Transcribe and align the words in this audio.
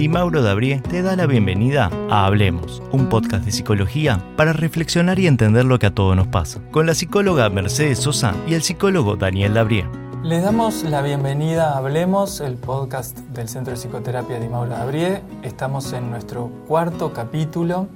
Di 0.00 0.08
Mauro 0.08 0.40
Dabrie 0.40 0.80
te 0.80 1.02
da 1.02 1.14
la 1.14 1.26
bienvenida 1.26 1.90
a 2.08 2.24
Hablemos, 2.24 2.82
un 2.90 3.10
podcast 3.10 3.44
de 3.44 3.52
psicología 3.52 4.24
para 4.34 4.54
reflexionar 4.54 5.18
y 5.18 5.26
entender 5.26 5.66
lo 5.66 5.78
que 5.78 5.88
a 5.88 5.94
todos 5.94 6.16
nos 6.16 6.26
pasa, 6.26 6.62
con 6.70 6.86
la 6.86 6.94
psicóloga 6.94 7.50
Mercedes 7.50 7.98
Sosa 7.98 8.34
y 8.46 8.54
el 8.54 8.62
psicólogo 8.62 9.16
Daniel 9.16 9.52
Dabrie. 9.52 9.86
Les 10.22 10.42
damos 10.42 10.84
la 10.84 11.02
bienvenida 11.02 11.74
a 11.74 11.76
Hablemos, 11.76 12.40
el 12.40 12.54
podcast 12.54 13.18
del 13.18 13.50
Centro 13.50 13.74
de 13.74 13.78
Psicoterapia 13.78 14.40
Di 14.40 14.48
Mauro 14.48 14.70
Dabrie. 14.70 15.20
Estamos 15.42 15.92
en 15.92 16.08
nuestro 16.08 16.50
cuarto 16.66 17.12
capítulo, 17.12 17.86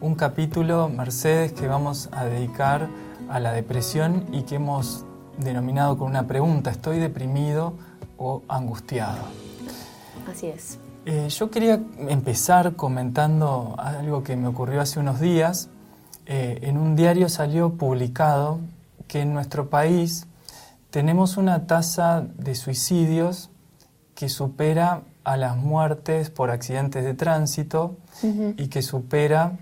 un 0.00 0.16
capítulo, 0.16 0.88
Mercedes, 0.88 1.52
que 1.52 1.68
vamos 1.68 2.08
a 2.10 2.24
dedicar 2.24 2.88
a 3.28 3.38
la 3.38 3.52
depresión 3.52 4.26
y 4.32 4.42
que 4.42 4.56
hemos 4.56 5.04
denominado 5.38 5.96
con 5.96 6.08
una 6.08 6.26
pregunta, 6.26 6.72
¿estoy 6.72 6.98
deprimido 6.98 7.74
o 8.16 8.42
angustiado? 8.48 9.20
Así 10.28 10.48
es. 10.48 10.80
Eh, 11.08 11.28
yo 11.28 11.52
quería 11.52 11.80
empezar 12.08 12.74
comentando 12.74 13.76
algo 13.78 14.24
que 14.24 14.34
me 14.34 14.48
ocurrió 14.48 14.80
hace 14.80 14.98
unos 14.98 15.20
días. 15.20 15.68
Eh, 16.26 16.58
en 16.62 16.76
un 16.76 16.96
diario 16.96 17.28
salió 17.28 17.74
publicado 17.74 18.58
que 19.06 19.20
en 19.20 19.32
nuestro 19.32 19.70
país 19.70 20.26
tenemos 20.90 21.36
una 21.36 21.68
tasa 21.68 22.26
de 22.38 22.56
suicidios 22.56 23.50
que 24.16 24.28
supera 24.28 25.02
a 25.22 25.36
las 25.36 25.56
muertes 25.56 26.30
por 26.30 26.50
accidentes 26.50 27.04
de 27.04 27.14
tránsito 27.14 27.96
y 28.56 28.66
que 28.66 28.82
supera 28.82 29.52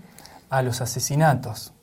a 0.49 0.63
los 0.63 0.81
asesinatos. 0.81 1.73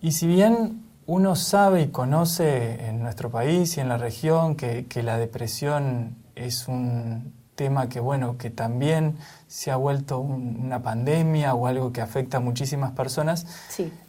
Y 0.00 0.12
si 0.12 0.26
bien 0.26 0.86
uno 1.04 1.36
sabe 1.36 1.82
y 1.82 1.88
conoce 1.88 2.86
en 2.86 3.02
nuestro 3.02 3.30
país 3.30 3.76
y 3.76 3.80
en 3.80 3.90
la 3.90 3.98
región 3.98 4.56
que, 4.56 4.86
que 4.86 5.02
la 5.02 5.18
depresión 5.18 6.16
es 6.34 6.66
un 6.66 7.35
tema 7.56 7.88
que, 7.88 7.98
bueno, 7.98 8.38
que 8.38 8.50
también 8.50 9.16
se 9.48 9.70
ha 9.70 9.76
vuelto 9.76 10.20
una 10.20 10.82
pandemia 10.82 11.54
o 11.54 11.66
algo 11.66 11.92
que 11.92 12.00
afecta 12.00 12.36
a 12.36 12.40
muchísimas 12.40 12.92
personas, 12.92 13.46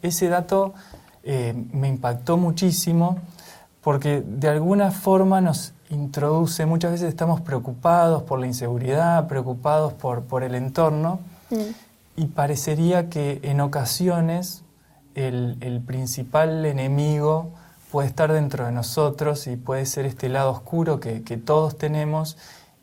ese 0.02 0.28
dato 0.28 0.74
eh, 1.24 1.54
me 1.72 1.88
impactó 1.88 2.38
muchísimo 2.38 3.20
porque 3.82 4.22
de 4.26 4.50
alguna 4.50 4.92
forma 4.92 5.42
nos 5.42 5.74
introduce, 5.90 6.66
muchas 6.66 6.92
veces 6.92 7.10
estamos 7.10 7.42
preocupados 7.42 8.24
por 8.24 8.40
la 8.40 8.48
inseguridad, 8.48 9.28
preocupados 9.28 9.94
por, 9.94 10.24
por 10.24 10.44
el 10.44 10.56
entorno, 10.56 11.20
mm. 11.50 11.56
y 12.18 12.26
parecería 12.26 13.10
que 13.10 13.40
en 13.44 13.62
ocasiones 13.62 14.64
el, 15.16 15.58
el 15.62 15.80
principal 15.80 16.66
enemigo 16.66 17.52
puede 17.92 18.10
estar 18.10 18.32
dentro 18.32 18.66
de 18.66 18.72
nosotros 18.72 19.48
y 19.48 19.56
puede 19.56 19.86
ser 19.86 20.06
este 20.06 20.30
lado 20.30 20.52
oscuro 20.52 21.00
que, 21.00 21.24
que 21.24 21.38
todos 21.38 21.78
tenemos 21.78 22.38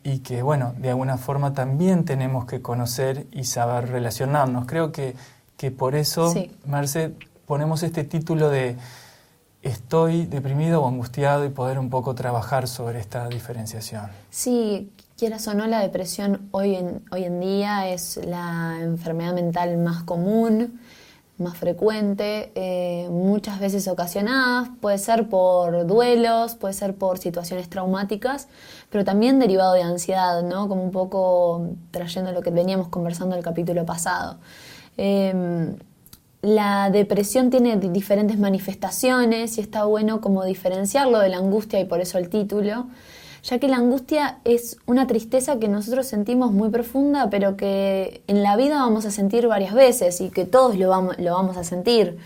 y 0.04 0.18
que, 0.18 0.42
bueno, 0.42 0.74
de 0.78 0.90
alguna 0.90 1.16
forma 1.16 1.54
también 1.54 2.04
tenemos 2.04 2.44
que 2.44 2.60
conocer 2.60 3.26
y 3.32 3.44
saber 3.44 3.88
relacionarnos. 3.88 4.66
Creo 4.66 4.92
que, 4.92 5.16
que 5.56 5.70
por 5.70 5.94
eso, 5.94 6.32
Merce, 6.66 7.14
ponemos 7.46 7.82
este 7.82 8.04
título 8.04 8.50
de 8.50 8.76
estoy 9.62 10.26
deprimido 10.26 10.82
o 10.82 10.88
angustiado 10.88 11.46
y 11.46 11.48
poder 11.48 11.78
un 11.78 11.88
poco 11.88 12.14
trabajar 12.14 12.68
sobre 12.68 13.00
esta 13.00 13.28
diferenciación. 13.30 14.10
Sí, 14.28 14.92
quieras 15.16 15.48
o 15.48 15.54
no, 15.54 15.66
la 15.66 15.80
depresión 15.80 16.48
hoy 16.50 16.74
en, 16.74 17.02
hoy 17.10 17.24
en 17.24 17.40
día 17.40 17.88
es 17.88 18.20
la 18.26 18.76
enfermedad 18.82 19.32
mental 19.32 19.78
más 19.78 20.02
común 20.02 20.80
más 21.38 21.56
frecuente, 21.56 22.52
eh, 22.54 23.08
muchas 23.10 23.58
veces 23.58 23.88
ocasionadas, 23.88 24.68
puede 24.80 24.98
ser 24.98 25.28
por 25.28 25.86
duelos, 25.86 26.54
puede 26.54 26.74
ser 26.74 26.94
por 26.94 27.18
situaciones 27.18 27.68
traumáticas, 27.68 28.48
pero 28.90 29.04
también 29.04 29.40
derivado 29.40 29.74
de 29.74 29.82
ansiedad, 29.82 30.42
¿no? 30.42 30.68
Como 30.68 30.84
un 30.84 30.92
poco 30.92 31.70
trayendo 31.90 32.30
lo 32.30 32.40
que 32.40 32.50
veníamos 32.50 32.88
conversando 32.88 33.34
el 33.34 33.42
capítulo 33.42 33.84
pasado. 33.84 34.38
Em, 34.96 35.76
la 36.40 36.90
depresión 36.90 37.50
tiene 37.50 37.76
diferentes 37.78 38.38
manifestaciones 38.38 39.58
y 39.58 39.60
está 39.60 39.84
bueno 39.86 40.20
como 40.20 40.44
diferenciarlo 40.44 41.18
de 41.18 41.30
la 41.30 41.38
angustia 41.38 41.80
y 41.80 41.84
por 41.84 42.00
eso 42.00 42.18
el 42.18 42.28
título 42.28 42.86
ya 43.44 43.58
que 43.58 43.68
la 43.68 43.76
angustia 43.76 44.38
es 44.44 44.78
una 44.86 45.06
tristeza 45.06 45.58
que 45.58 45.68
nosotros 45.68 46.06
sentimos 46.06 46.50
muy 46.50 46.70
profunda, 46.70 47.28
pero 47.28 47.56
que 47.56 48.22
en 48.26 48.42
la 48.42 48.56
vida 48.56 48.76
vamos 48.76 49.04
a 49.04 49.10
sentir 49.10 49.46
varias 49.46 49.74
veces 49.74 50.20
y 50.22 50.30
que 50.30 50.46
todos 50.46 50.78
lo 50.78 50.88
vamos, 50.88 51.18
lo 51.18 51.34
vamos 51.34 51.58
a 51.58 51.64
sentir. 51.64 52.18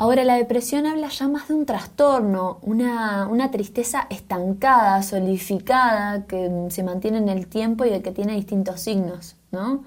Ahora, 0.00 0.24
la 0.24 0.36
depresión 0.36 0.86
habla 0.86 1.08
ya 1.08 1.28
más 1.28 1.48
de 1.48 1.54
un 1.54 1.66
trastorno, 1.66 2.58
una, 2.62 3.50
tristeza 3.50 4.06
estancada, 4.08 5.02
solidificada, 5.02 6.24
que 6.26 6.50
se 6.70 6.82
mantiene 6.82 7.18
en 7.18 7.28
el 7.28 7.46
tiempo 7.46 7.84
y 7.84 8.00
que 8.00 8.10
tiene 8.10 8.34
distintos 8.34 8.80
signos. 8.80 9.36
¿no? 9.52 9.84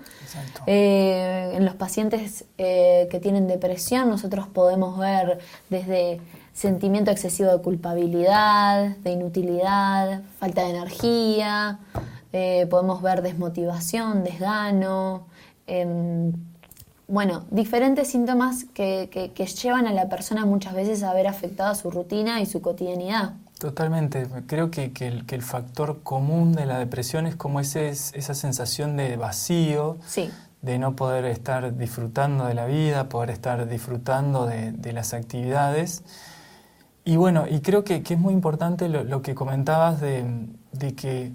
Eh, 0.67 1.53
en 1.55 1.65
los 1.65 1.73
pacientes 1.75 2.45
eh, 2.59 3.07
que 3.09 3.19
tienen 3.19 3.47
depresión, 3.47 4.07
nosotros 4.09 4.47
podemos 4.47 4.99
ver 4.99 5.39
desde 5.69 6.19
sentimiento 6.53 7.11
excesivo 7.11 7.51
de 7.51 7.61
culpabilidad, 7.61 8.95
de 8.97 9.11
inutilidad, 9.11 10.21
falta 10.39 10.61
de 10.61 10.69
energía, 10.69 11.79
eh, 12.31 12.67
podemos 12.69 13.01
ver 13.01 13.21
desmotivación, 13.21 14.23
desgano, 14.23 15.27
em, 15.67 16.31
bueno, 17.07 17.45
diferentes 17.51 18.07
síntomas 18.07 18.65
que, 18.73 19.09
que, 19.11 19.45
llevan 19.45 19.87
a 19.87 19.93
la 19.93 20.09
persona 20.09 20.45
muchas 20.45 20.73
veces 20.73 21.03
a 21.03 21.13
ver 21.13 21.27
afectada 21.27 21.75
su 21.75 21.91
rutina 21.91 22.41
y 22.41 22.45
su 22.45 22.61
cotidianidad. 22.61 23.33
Totalmente, 23.59 24.25
creo 24.47 24.71
que, 24.71 24.93
que, 24.93 25.07
el, 25.07 25.41
factor 25.41 26.01
común 26.01 26.53
de 26.53 26.65
la 26.65 26.79
depresión 26.79 27.27
es 27.27 27.35
como 27.35 27.59
ese, 27.59 27.89
esa 27.89 28.33
sensación 28.33 28.97
de 28.97 29.15
vacío, 29.15 29.97
de 30.61 30.79
no 30.79 30.95
poder 30.95 31.25
estar 31.25 31.77
disfrutando 31.77 32.45
de 32.45 32.53
la 32.53 32.65
vida, 32.65 33.09
poder 33.09 33.29
estar 33.29 33.67
disfrutando 33.67 34.45
de, 34.45 34.71
de 34.71 34.93
las 34.93 35.13
actividades. 35.13 36.03
Y 37.05 37.17
bueno, 37.17 37.45
y 37.49 37.59
creo 37.59 37.83
que, 37.83 38.01
es 38.07 38.19
muy 38.19 38.33
importante 38.33 38.87
lo, 38.87 39.21
que 39.21 39.35
comentabas 39.35 39.99
de, 39.99 40.47
que 40.95 41.31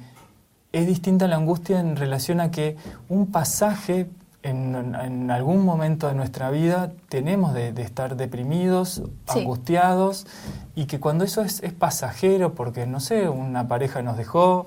es 0.73 0.87
distinta 0.87 1.29
la 1.29 1.37
angustia 1.37 1.81
en 1.81 1.97
relación 1.97 2.41
a 2.41 2.51
que 2.51 2.77
un 3.09 3.27
pasaje 3.27 4.09
en, 4.43 5.31
algún 5.31 5.65
momento 5.65 6.09
de 6.09 6.15
nuestra 6.15 6.51
vida 6.51 6.93
tenemos 7.11 7.53
de, 7.53 7.69
estar 7.83 8.17
deprimidos, 8.17 9.03
angustiados, 9.27 10.27
y 10.75 10.87
que 10.87 11.01
cuando 11.01 11.25
eso 11.25 11.43
es, 11.43 11.61
pasajero, 11.79 12.55
porque 12.55 12.87
no 12.87 13.01
sé, 13.01 13.29
una 13.29 13.69
pareja 13.69 14.01
nos 14.01 14.17
dejó, 14.17 14.67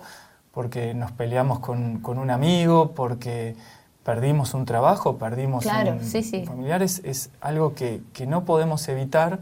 porque 0.52 0.94
nos 0.94 1.12
peleamos 1.12 1.60
con, 1.60 2.02
un 2.06 2.30
amigo, 2.30 2.92
porque 2.92 3.56
perdimos 4.04 4.54
un 4.54 4.66
trabajo, 4.66 5.18
perdimos 5.18 5.66
un, 5.66 6.46
familiar, 6.46 6.84
es, 6.84 7.32
algo 7.42 7.74
que, 7.74 8.04
que 8.14 8.28
no 8.28 8.46
podemos 8.46 8.88
evitar 8.88 9.40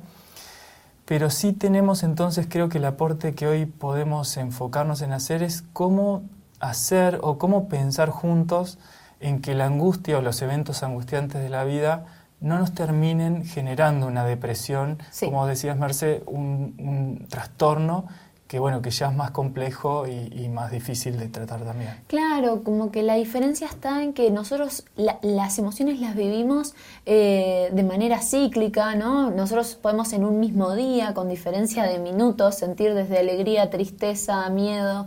pero 1.09 1.31
sí 1.31 1.53
tenemos 1.53 2.03
entonces, 2.03 2.45
creo 2.47 2.69
que 2.69 2.77
el 2.77 2.85
aporte 2.85 3.33
que 3.33 3.47
hoy 3.47 3.65
podemos 3.65 4.37
enfocarnos 4.37 5.01
en 5.01 5.11
hacer 5.11 5.41
es 5.41 5.63
cómo 5.73 6.21
hacer 6.59 7.17
o 7.23 7.39
cómo 7.39 7.67
pensar 7.67 8.11
juntos 8.11 8.77
en 9.19 9.41
que 9.41 9.55
la 9.55 9.65
angustia 9.65 10.19
o 10.19 10.21
los 10.21 10.39
eventos 10.43 10.83
angustiantes 10.83 11.41
de 11.41 11.49
la 11.49 11.63
vida 11.63 12.05
no 12.41 12.59
nos 12.59 12.75
terminen 12.75 13.43
generando 13.43 14.05
una 14.05 14.23
depresión, 14.23 14.99
como 15.19 15.47
decías 15.47 15.79
Merce, 15.79 16.21
un, 16.27 16.75
un 16.77 17.25
trastorno 17.27 18.05
que 18.49 18.57
bueno, 18.57 18.81
que 18.81 18.89
ya 18.89 19.09
es 19.09 19.15
más 19.15 19.29
complejo 19.29 20.07
y, 20.07 20.49
más 20.49 20.71
difícil 20.71 21.19
de 21.19 21.27
tratar 21.27 21.63
también. 21.63 21.91
Claro, 22.07 22.63
como 22.63 22.91
que 22.91 23.03
la 23.03 23.13
diferencia 23.13 23.67
está 23.67 24.01
en 24.01 24.11
que 24.11 24.31
nosotros 24.31 24.85
las 24.95 25.59
emociones 25.59 25.99
las 25.99 26.15
vivimos 26.15 26.73
eh, 27.05 27.69
de 27.71 27.83
manera 27.83 28.19
cíclica, 28.23 28.95
¿no? 28.95 29.29
Nosotros 29.29 29.77
podemos 29.79 30.13
en 30.13 30.23
un 30.23 30.39
mismo 30.39 30.73
día, 30.73 31.13
con 31.13 31.29
diferencia 31.29 31.83
de 31.83 31.99
minutos, 31.99 32.55
sentir 32.55 32.95
desde 32.95 33.19
alegría, 33.19 33.69
tristeza, 33.69 34.49
miedo, 34.49 35.05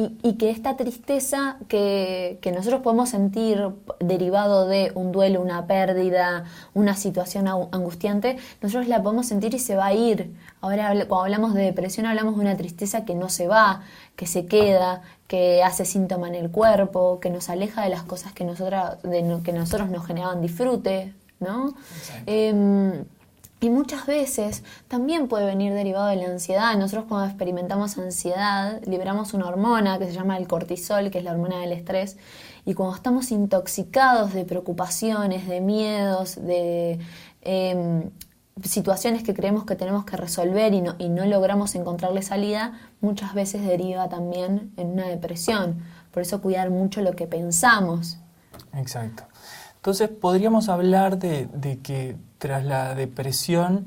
y, 0.00 0.34
que 0.34 0.50
esta 0.50 0.76
tristeza 0.76 1.56
que, 1.66 2.38
nosotros 2.54 2.82
podemos 2.82 3.08
sentir 3.08 3.68
derivado 3.98 4.68
de 4.68 4.92
un 4.94 5.10
duelo, 5.10 5.42
una 5.42 5.66
pérdida, 5.66 6.44
una 6.72 6.94
situación 6.94 7.48
angustiante, 7.48 8.36
nosotros 8.62 8.86
la 8.86 9.02
podemos 9.02 9.26
sentir 9.26 9.54
y 9.54 9.58
se 9.58 9.74
va 9.74 9.86
a 9.86 9.94
ir. 9.94 10.32
Ahora 10.60 10.90
cuando 11.08 11.24
hablamos 11.24 11.52
de 11.52 11.62
depresión 11.62 12.06
hablamos 12.06 12.36
de 12.36 12.42
una 12.42 12.56
tristeza 12.56 13.04
que 13.04 13.16
no 13.16 13.28
se 13.28 13.48
va, 13.48 13.82
que 14.14 14.26
se 14.26 14.46
queda, 14.46 15.02
que 15.26 15.64
hace 15.64 15.84
síntoma 15.84 16.28
en 16.28 16.36
el 16.36 16.50
cuerpo, 16.52 17.18
que 17.18 17.30
nos 17.30 17.48
aleja 17.48 17.82
de 17.82 17.88
las 17.88 18.04
cosas 18.04 18.32
que, 18.32 18.44
nosotras, 18.44 19.02
de, 19.02 19.40
que 19.42 19.52
nosotros 19.52 19.90
nos 19.90 20.06
generaban 20.06 20.40
disfrute, 20.40 21.12
¿no? 21.40 21.74
Y 23.60 23.70
muchas 23.70 24.06
veces 24.06 24.62
también 24.86 25.26
puede 25.26 25.46
venir 25.46 25.72
derivado 25.72 26.06
de 26.06 26.16
la 26.16 26.26
ansiedad. 26.26 26.76
Nosotros 26.76 27.06
cuando 27.08 27.26
experimentamos 27.26 27.98
ansiedad 27.98 28.80
liberamos 28.86 29.34
una 29.34 29.48
hormona 29.48 29.98
que 29.98 30.06
se 30.06 30.12
llama 30.12 30.36
el 30.36 30.46
cortisol, 30.46 31.10
que 31.10 31.18
es 31.18 31.24
la 31.24 31.32
hormona 31.32 31.58
del 31.58 31.72
estrés. 31.72 32.16
Y 32.64 32.74
cuando 32.74 32.94
estamos 32.94 33.32
intoxicados 33.32 34.32
de 34.32 34.44
preocupaciones, 34.44 35.48
de 35.48 35.60
miedos, 35.60 36.36
de, 36.36 37.00
em, 37.42 38.10
situaciones 38.62 39.22
que 39.22 39.34
creemos 39.34 39.64
que 39.64 39.74
tenemos 39.74 40.04
que 40.04 40.16
resolver 40.16 40.72
y 40.74 40.80
no, 40.80 40.94
y 40.98 41.08
no 41.08 41.24
logramos 41.26 41.74
encontrarle 41.74 42.22
salida, 42.22 42.78
muchas 43.00 43.34
veces 43.34 43.66
deriva 43.66 44.08
también 44.08 44.72
en 44.76 44.88
una 44.90 45.06
depresión. 45.06 45.82
Por 46.12 46.22
eso 46.22 46.40
cuidar 46.40 46.70
mucho 46.70 47.00
lo 47.00 47.12
que 47.14 47.26
pensamos. 47.26 48.18
Exacto. 48.74 49.24
Entonces 49.78 50.08
podríamos 50.08 50.68
hablar 50.68 51.18
de, 51.18 51.78
que 51.82 52.16
tras 52.38 52.64
la 52.64 52.94
depresión 52.94 53.86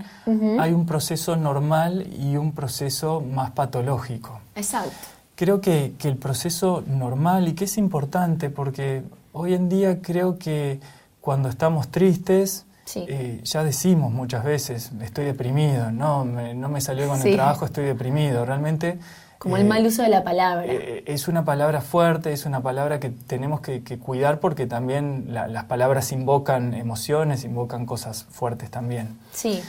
hay 0.59 0.71
un 0.71 0.85
proceso 0.85 1.35
normal 1.35 2.07
y 2.17 2.37
un 2.37 2.53
proceso 2.53 3.21
más 3.21 3.51
patológico. 3.51 4.39
Exacto. 4.55 4.95
Creo 5.35 5.59
que, 5.59 5.93
que 5.97 6.07
el 6.07 6.17
proceso 6.17 6.83
normal 6.87 7.47
y 7.47 7.53
que 7.53 7.65
es 7.65 7.77
importante 7.77 8.49
porque 8.49 9.03
hoy 9.33 9.53
en 9.53 9.69
día 9.69 10.01
creo 10.01 10.37
que 10.37 10.79
cuando 11.19 11.49
estamos 11.49 11.89
tristes, 11.89 12.65
eh, 12.95 13.41
ya 13.43 13.63
decimos 13.63 14.11
muchas 14.11 14.43
veces, 14.43 14.91
estoy 15.01 15.25
deprimido, 15.25 15.91
no 15.91 16.25
me, 16.25 16.53
no 16.53 16.69
me 16.69 16.81
salió 16.81 17.07
con 17.07 17.21
el 17.21 17.35
trabajo, 17.35 17.65
estoy 17.65 17.85
deprimido. 17.85 18.45
Realmente... 18.45 18.97
Como 19.41 19.57
el 19.57 19.63
eh, 19.63 19.69
mal 19.69 19.85
uso 19.85 20.03
de 20.03 20.09
la 20.09 20.23
palabra. 20.23 20.65
Eh, 20.67 21.03
es 21.07 21.27
una 21.27 21.43
palabra 21.43 21.81
fuerte, 21.81 22.31
es 22.31 22.45
una 22.45 22.61
palabra 22.61 22.99
que 22.99 23.09
tenemos 23.09 23.59
que, 23.61 23.81
cuidar 23.99 24.39
porque 24.39 24.67
también 24.67 25.25
las 25.29 25.65
palabras 25.65 26.11
invocan 26.11 26.73
emociones, 26.73 27.43
invocan 27.43 27.85
cosas 27.85 28.25
fuertes 28.29 28.69
también. 28.69 29.17
Sí. 29.31 29.61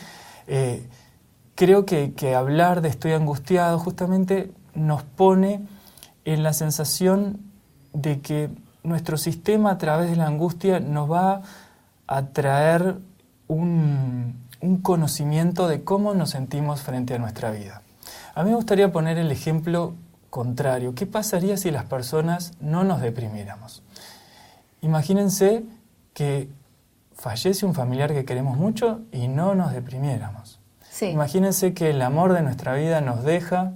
creo 1.55 1.87
que, 1.87 2.13
que 2.13 2.35
hablar 2.35 2.83
de 2.83 2.89
estoy 2.89 3.13
angustiado 3.13 3.79
justamente 3.79 4.51
nos 4.75 5.03
pone 5.03 5.61
en 6.25 6.43
la 6.43 6.53
sensación 6.53 7.41
de 7.93 8.21
que 8.21 8.51
nuestro 8.83 9.17
sistema 9.17 9.71
a 9.71 9.79
través 9.79 10.11
de 10.11 10.17
la 10.17 10.27
angustia 10.27 10.81
nos 10.81 11.11
va 11.11 11.43
a 12.07 12.27
traer 12.27 12.97
un, 13.49 14.41
conocimiento 14.83 15.67
de 15.67 15.83
cómo 15.83 16.15
nos 16.15 16.31
sentimos 16.31 16.83
frente 16.83 17.15
a 17.15 17.19
nuestra 17.19 17.51
vida. 17.51 17.83
A 18.35 18.43
mí 18.45 18.51
me 18.51 18.57
gustaría 18.57 18.91
poner 18.93 19.19
el 19.19 19.31
ejemplo 19.31 19.95
contrario. 20.31 20.95
¿Qué 20.95 21.07
pasaría 21.07 21.57
si 21.57 21.71
las 21.71 21.85
personas 21.85 22.53
no 22.61 22.85
nos 22.85 23.01
deprimiéramos? 23.03 23.83
Imagínense 24.81 25.65
que 26.15 26.49
fallece 27.15 27.67
un 27.67 27.75
familiar 27.75 28.13
que 28.13 28.25
queremos 28.25 28.57
mucho 28.57 29.01
y 29.13 29.29
no 29.29 29.55
nos 29.55 29.73
deprimiéramos. 29.73 30.59
Imagínense 31.01 31.75
que 31.75 31.91
el 31.91 32.01
amor 32.03 32.33
de 32.33 32.43
nuestra 32.43 32.75
vida 32.75 33.01
nos 33.01 33.25
deja 33.25 33.73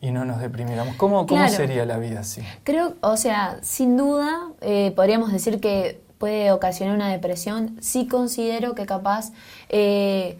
y 0.00 0.10
no 0.12 0.24
nos 0.24 0.40
deprimiéramos. 0.40 0.96
¿Cómo, 0.96 1.26
cómo 1.26 1.48
sería 1.48 1.84
la 1.84 1.98
vida 1.98 2.20
así? 2.20 2.42
Creo, 2.64 2.94
o 3.00 3.16
sea, 3.16 3.58
sin 3.62 3.96
duda 3.96 4.48
eh, 4.60 4.92
podríamos 4.94 5.32
decir 5.32 5.60
que 5.60 6.00
puede 6.18 6.52
ocasionar 6.52 6.94
una 6.94 7.08
depresión. 7.08 7.76
Sí 7.80 8.06
considero 8.06 8.74
que 8.74 8.86
capaz 8.86 9.32
eh, 9.68 10.38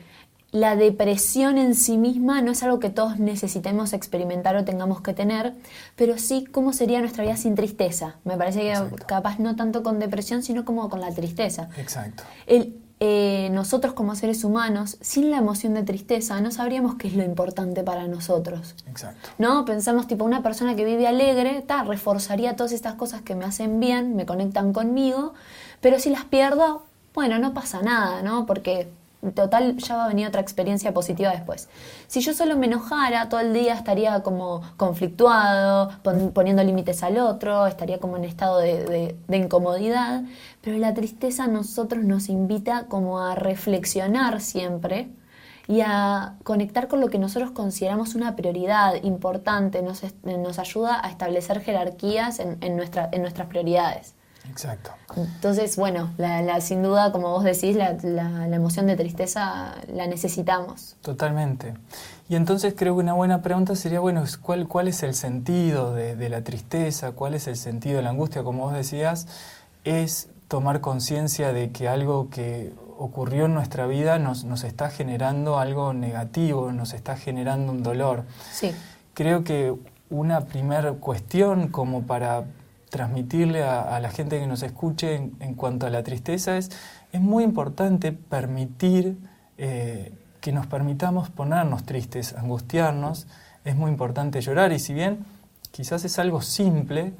la 0.52 0.74
depresión 0.76 1.58
en 1.58 1.74
sí 1.74 1.96
misma 1.96 2.42
no 2.42 2.52
es 2.52 2.62
algo 2.62 2.80
que 2.80 2.90
todos 2.90 3.18
necesitemos 3.18 3.92
experimentar 3.92 4.56
o 4.56 4.64
tengamos 4.64 5.00
que 5.00 5.14
tener, 5.14 5.54
pero 5.96 6.18
sí 6.18 6.44
cómo 6.50 6.72
sería 6.72 7.00
nuestra 7.00 7.22
vida 7.22 7.36
sin 7.36 7.54
tristeza. 7.54 8.16
Me 8.24 8.36
parece 8.36 8.60
que 8.62 9.04
capaz 9.06 9.38
no 9.38 9.54
tanto 9.54 9.82
con 9.82 9.98
depresión, 9.98 10.42
sino 10.42 10.64
como 10.64 10.88
con 10.88 11.00
la 11.00 11.12
tristeza. 11.12 11.68
Exacto. 11.76 12.24
El, 12.46 12.80
eh, 13.02 13.48
nosotros 13.52 13.94
como 13.94 14.14
seres 14.14 14.44
humanos, 14.44 14.98
sin 15.00 15.30
la 15.30 15.38
emoción 15.38 15.72
de 15.72 15.84
tristeza, 15.84 16.40
no 16.40 16.50
sabríamos 16.50 16.96
qué 16.96 17.08
es 17.08 17.14
lo 17.14 17.22
importante 17.24 17.82
para 17.82 18.08
nosotros. 18.08 18.74
Exacto. 18.88 19.30
¿No? 19.38 19.64
Pensamos 19.64 20.06
tipo 20.06 20.24
una 20.24 20.42
persona 20.42 20.76
que 20.76 20.84
vive 20.84 21.06
alegre, 21.06 21.62
ta, 21.66 21.84
reforzaría 21.84 22.56
todas 22.56 22.72
estas 22.72 22.94
cosas 22.94 23.22
que 23.22 23.34
me 23.34 23.46
hacen 23.46 23.80
bien, 23.80 24.16
me 24.16 24.26
conectan 24.26 24.72
conmigo, 24.72 25.32
pero 25.80 25.98
si 25.98 26.10
las 26.10 26.24
pierdo, 26.24 26.84
bueno, 27.14 27.38
no 27.38 27.54
pasa 27.54 27.80
nada, 27.80 28.20
¿no? 28.22 28.44
Porque 28.44 28.88
total 29.34 29.76
ya 29.76 29.96
va 29.96 30.04
a 30.06 30.08
venir 30.08 30.26
otra 30.26 30.40
experiencia 30.40 30.94
positiva 30.94 31.30
después. 31.30 31.68
Si 32.06 32.20
yo 32.20 32.32
solo 32.32 32.56
me 32.56 32.66
enojara, 32.66 33.28
todo 33.28 33.40
el 33.40 33.52
día 33.52 33.74
estaría 33.74 34.22
como 34.22 34.62
conflictuado, 34.76 35.90
poniendo 36.32 36.62
límites 36.62 37.02
al 37.02 37.18
otro, 37.18 37.66
estaría 37.66 37.98
como 37.98 38.16
en 38.16 38.24
estado 38.24 38.58
de, 38.58 39.16
incomodidad, 39.28 40.22
pero 40.62 40.78
la 40.78 40.94
tristeza 40.94 41.44
a 41.44 41.48
nosotros 41.48 42.04
nos 42.04 42.28
invita 42.28 42.86
como 42.88 43.20
a 43.20 43.34
reflexionar 43.34 44.40
siempre 44.40 45.10
y 45.68 45.82
a 45.82 46.34
conectar 46.42 46.88
con 46.88 47.00
lo 47.00 47.08
que 47.08 47.18
nosotros 47.18 47.52
consideramos 47.52 48.14
una 48.14 48.34
prioridad 48.36 49.02
importante, 49.02 49.82
nos, 49.82 50.02
nos 50.24 50.58
ayuda 50.58 51.04
a 51.04 51.10
establecer 51.10 51.60
jerarquías 51.60 52.40
en, 52.40 52.76
nuestras 52.76 53.46
prioridades. 53.48 54.14
Exacto. 54.48 54.90
Entonces, 55.16 55.76
bueno, 55.76 56.10
la, 56.16 56.60
sin 56.60 56.82
duda, 56.82 57.12
como 57.12 57.30
vos 57.30 57.44
decís, 57.44 57.76
la, 57.76 58.46
emoción 58.46 58.86
de 58.86 58.96
tristeza 58.96 59.74
la 59.92 60.06
necesitamos. 60.06 60.96
Totalmente. 61.02 61.74
Y 62.28 62.36
entonces 62.36 62.74
creo 62.76 62.94
que 62.94 63.00
una 63.00 63.12
buena 63.12 63.42
pregunta 63.42 63.74
sería, 63.74 64.00
bueno, 64.00 64.24
¿cuál, 64.42 64.68
cuál 64.68 64.88
es 64.88 65.02
el 65.02 65.14
sentido 65.14 65.94
de, 65.94 66.28
la 66.28 66.42
tristeza? 66.42 67.12
¿Cuál 67.12 67.34
es 67.34 67.46
el 67.48 67.56
sentido 67.56 67.96
de 67.96 68.02
la 68.02 68.10
angustia? 68.10 68.42
Como 68.42 68.64
vos 68.64 68.72
decías, 68.72 69.26
es 69.84 70.28
tomar 70.48 70.80
conciencia 70.80 71.52
de 71.52 71.70
que 71.70 71.88
algo 71.88 72.28
que 72.30 72.72
ocurrió 72.98 73.46
en 73.46 73.54
nuestra 73.54 73.86
vida 73.86 74.18
nos, 74.18 74.44
nos 74.44 74.64
está 74.64 74.90
generando 74.90 75.58
algo 75.58 75.92
negativo, 75.92 76.72
nos 76.72 76.92
está 76.92 77.16
generando 77.16 77.72
un 77.72 77.82
dolor. 77.82 78.24
Sí. 78.52 78.72
Creo 79.14 79.42
que 79.42 79.74
una 80.10 80.42
primera 80.42 80.92
cuestión 80.92 81.68
como 81.68 82.02
para 82.02 82.44
transmitirle 82.90 83.62
a, 83.62 83.98
la 84.00 84.10
gente 84.10 84.38
que 84.38 84.46
nos 84.46 84.62
escuche 84.62 85.14
en, 85.14 85.54
cuanto 85.54 85.86
a 85.86 85.90
la 85.90 86.02
tristeza 86.02 86.58
es, 86.58 86.70
es 87.12 87.20
muy 87.20 87.44
importante 87.44 88.12
permitir 88.12 89.16
eh, 89.58 90.12
que 90.40 90.52
nos 90.52 90.66
permitamos 90.66 91.30
ponernos 91.30 91.84
tristes, 91.84 92.34
angustiarnos, 92.34 93.26
es 93.64 93.76
muy 93.76 93.90
importante 93.90 94.40
llorar 94.40 94.72
y 94.72 94.78
si 94.78 94.92
bien 94.92 95.24
quizás 95.70 96.04
es 96.04 96.18
algo 96.18 96.42
simple, 96.42 97.12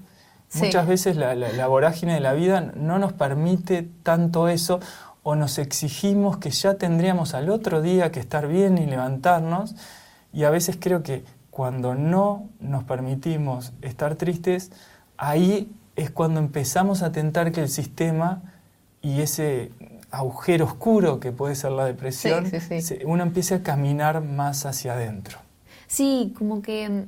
muchas 0.55 0.87
veces 0.87 1.17
la, 1.17 1.35
la, 1.35 1.67
vorágine 1.69 2.15
de 2.15 2.21
la 2.21 2.33
vida 2.33 2.61
no 2.61 2.99
nos 2.99 3.13
permite 3.13 3.89
tanto 4.03 4.49
eso 4.49 4.81
o 5.23 5.37
nos 5.37 5.59
exigimos 5.59 6.39
que 6.39 6.51
ya 6.51 6.75
tendríamos 6.75 7.35
al 7.35 7.51
otro 7.51 7.83
día 7.83 8.11
que 8.11 8.21
estar 8.21 8.49
bien 8.49 8.79
y 8.79 8.87
levantarnos. 8.87 9.77
Y 10.33 10.45
a 10.45 10.51
veces 10.51 10.79
creo 10.81 11.03
que 11.03 11.25
cuando 11.51 11.95
no 11.95 12.49
nos 12.59 12.85
permitimos 12.85 13.73
estar 13.83 14.15
tristes, 14.15 14.73
ahí 15.21 15.71
es 15.95 16.11
cuando 16.11 16.41
empezamos 16.41 17.03
a 17.03 17.13
tentar 17.13 17.53
que 17.53 17.61
el 17.61 17.69
sistema 17.69 18.43
y 19.03 19.21
ese 19.21 19.71
agujero 20.11 20.65
oscuro 20.65 21.21
que 21.21 21.31
puede 21.31 21.55
ser 21.55 21.73
la 21.73 21.85
depresión, 21.85 22.51
uno 23.05 23.23
empiece 23.23 23.55
a 23.55 23.63
caminar 23.63 24.23
más 24.23 24.67
hacia 24.67 24.95
adentro. 24.95 25.39
Sí, 25.87 26.35
como 26.37 26.63
que 26.63 27.05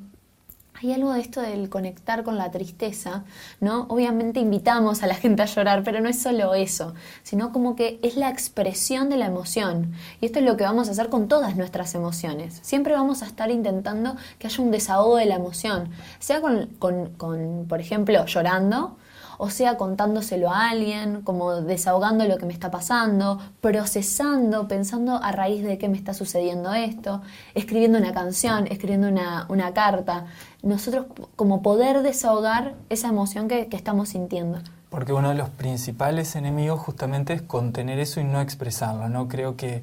hay 0.83 0.93
algo 0.93 1.13
de 1.13 1.21
esto 1.21 1.41
del 1.41 1.69
conectar 1.69 2.25
con 2.25 2.37
la 2.37 2.51
tristeza, 2.51 3.25
¿no? 3.61 3.87
Obviamente 3.89 4.41
invitamos 4.41 5.03
a 5.03 5.07
la 5.07 5.15
gente 5.15 5.43
a 5.43 5.47
llorar, 5.47 5.83
pero 5.85 6.01
no 6.01 6.09
es 6.09 6.21
solo 6.21 6.55
eso, 6.55 6.95
sino 7.23 7.53
como 7.53 7.77
que 7.77 8.01
es 8.03 8.17
la 8.17 8.31
expresión 8.31 9.09
de 9.09 9.17
la 9.17 9.27
emoción. 9.27 9.93
Y 10.21 10.27
esto 10.27 10.41
es 10.41 10.45
lo 10.45 10.57
que 10.57 10.65
vamos 10.65 10.89
a 10.89 10.93
hacer 10.93 11.09
con 11.09 11.29
todas 11.29 11.57
nuestras 11.57 11.95
emociones. 11.95 12.59
Siempre 12.63 12.95
vamos 12.95 13.23
a 13.23 13.27
estar 13.27 13.51
intentando 13.51 14.17
que 14.39 14.49
haya 14.49 14.63
un 14.63 14.71
desahogo 14.71 15.17
de 15.17 15.27
la 15.27 15.37
emoción, 15.37 15.91
sea 16.19 16.41
con, 16.41 16.67
con 16.79 17.67
por 17.69 17.81
ejemplo, 17.81 18.27
llorando, 18.27 18.97
o 19.45 19.51
sea 19.51 19.77
contándoselo 19.77 20.51
a 20.51 20.71
alguien, 20.71 21.23
como 21.23 21.63
desahogando 21.63 22.25
lo 22.27 22.39
que 22.39 22.47
me 22.47 22.53
está 22.53 22.71
pasando, 22.71 23.41
procesando, 23.61 24.69
pensando 24.69 25.17
a 25.17 25.33
raíz 25.33 25.65
de 25.65 25.79
qué 25.79 25.89
me 25.89 25.97
está 25.97 26.15
sucediendo 26.15 26.73
esto, 26.73 27.23
escribiendo 27.53 27.99
una 27.99 28.13
canción, 28.13 28.69
escribiendo 28.69 29.09
una, 29.09 29.75
carta. 29.75 30.27
Nosotros 30.63 31.07
como 31.35 31.61
poder 31.61 32.03
desahogar 32.03 32.77
esa 32.89 33.09
emoción 33.09 33.49
que, 33.49 33.67
estamos 33.73 34.11
sintiendo. 34.11 34.61
Porque 34.91 35.13
uno 35.13 35.31
de 35.31 35.35
los 35.35 35.49
principales 35.49 36.37
enemigos 36.37 36.79
justamente 36.79 37.33
es 37.33 37.43
contener 37.43 37.99
eso 37.99 38.21
y 38.21 38.25
no 38.25 38.41
expresarlo. 38.41 39.09
No 39.09 39.27
creo 39.27 39.57
que, 39.57 39.83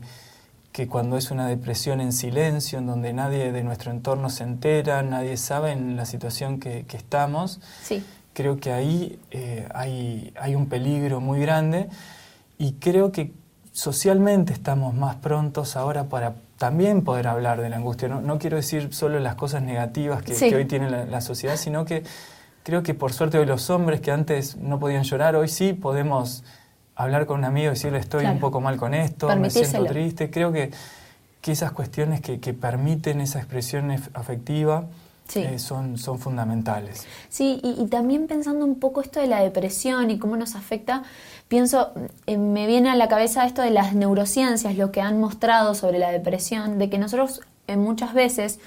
que 0.71 0.87
cuando 0.87 1.17
es 1.17 1.31
una 1.31 1.47
depresión 1.47 1.99
en 1.99 2.13
silencio, 2.13 2.79
en 2.79 2.87
donde 2.87 3.11
nadie 3.11 3.51
de 3.51 3.63
nuestro 3.65 3.91
entorno 3.91 4.29
se 4.29 4.45
entera, 4.45 5.03
nadie 5.03 5.35
sabe 5.35 5.73
en 5.73 5.97
la 5.97 6.05
situación 6.05 6.61
que, 6.61 6.85
que 6.85 6.95
estamos, 6.95 7.59
sí 7.83 8.05
creo 8.39 8.57
que 8.57 8.71
ahí 8.71 9.19
eh, 9.31 9.67
hay, 9.73 10.31
hay, 10.39 10.55
un 10.55 10.69
peligro 10.69 11.19
muy 11.19 11.41
grande 11.41 11.89
y 12.57 12.75
creo 12.75 13.11
que 13.11 13.33
socialmente 13.73 14.53
estamos 14.53 14.93
más 14.93 15.17
prontos 15.17 15.75
ahora 15.75 16.05
para 16.05 16.35
también 16.57 17.03
poder 17.03 17.27
hablar 17.27 17.59
de 17.59 17.69
la 17.69 17.75
angustia. 17.75 18.07
No, 18.07 18.21
no 18.21 18.39
quiero 18.39 18.55
decir 18.55 18.93
solo 18.93 19.19
las 19.19 19.35
cosas 19.35 19.61
negativas 19.61 20.23
que, 20.23 20.55
hoy 20.55 20.63
tiene 20.63 20.89
la, 20.89 21.19
sociedad, 21.19 21.57
sino 21.57 21.83
que 21.83 22.03
creo 22.63 22.81
que 22.81 22.93
por 22.93 23.11
suerte 23.11 23.37
hoy 23.37 23.45
los 23.45 23.69
hombres 23.69 23.99
que 23.99 24.11
antes 24.11 24.55
no 24.55 24.79
podían 24.79 25.03
llorar, 25.03 25.35
hoy 25.35 25.49
sí 25.49 25.73
podemos 25.73 26.45
hablar 26.95 27.25
con 27.25 27.39
un 27.39 27.43
amigo 27.43 27.67
y 27.67 27.69
decirle 27.71 27.99
estoy 27.99 28.25
un 28.25 28.39
poco 28.39 28.61
mal 28.61 28.77
con 28.77 28.93
esto, 28.93 29.35
me 29.35 29.49
siento 29.49 29.83
triste. 29.83 30.31
Creo 30.31 30.53
que, 30.53 30.71
que 31.41 31.51
esas 31.51 31.73
cuestiones 31.73 32.21
que, 32.21 32.39
que 32.39 32.53
permiten 32.53 33.19
esa 33.19 33.39
expresión 33.39 33.91
afectiva 34.13 34.85
eh, 35.35 35.59
son, 35.59 35.97
son 35.97 36.19
fundamentales. 36.19 37.05
Sí, 37.29 37.59
y, 37.63 37.85
también 37.87 38.27
pensando 38.27 38.65
un 38.65 38.79
poco 38.79 39.01
esto 39.01 39.19
de 39.19 39.27
la 39.27 39.41
depresión 39.41 40.09
y 40.11 40.17
cómo 40.17 40.37
nos 40.37 40.55
afecta, 40.55 41.03
pienso, 41.47 41.91
eh, 42.25 42.37
me 42.37 42.67
viene 42.67 42.89
a 42.89 42.95
la 42.95 43.07
cabeza 43.07 43.45
esto 43.45 43.61
de 43.61 43.71
las 43.71 43.93
neurociencias, 43.93 44.75
lo 44.75 44.91
que 44.91 45.01
han 45.01 45.19
mostrado 45.19 45.75
sobre 45.75 45.99
la 45.99 46.11
depresión, 46.11 46.79
de 46.79 46.89
que 46.89 46.97
nosotros 46.97 47.41
muchas 47.77 48.13
veces 48.13 48.59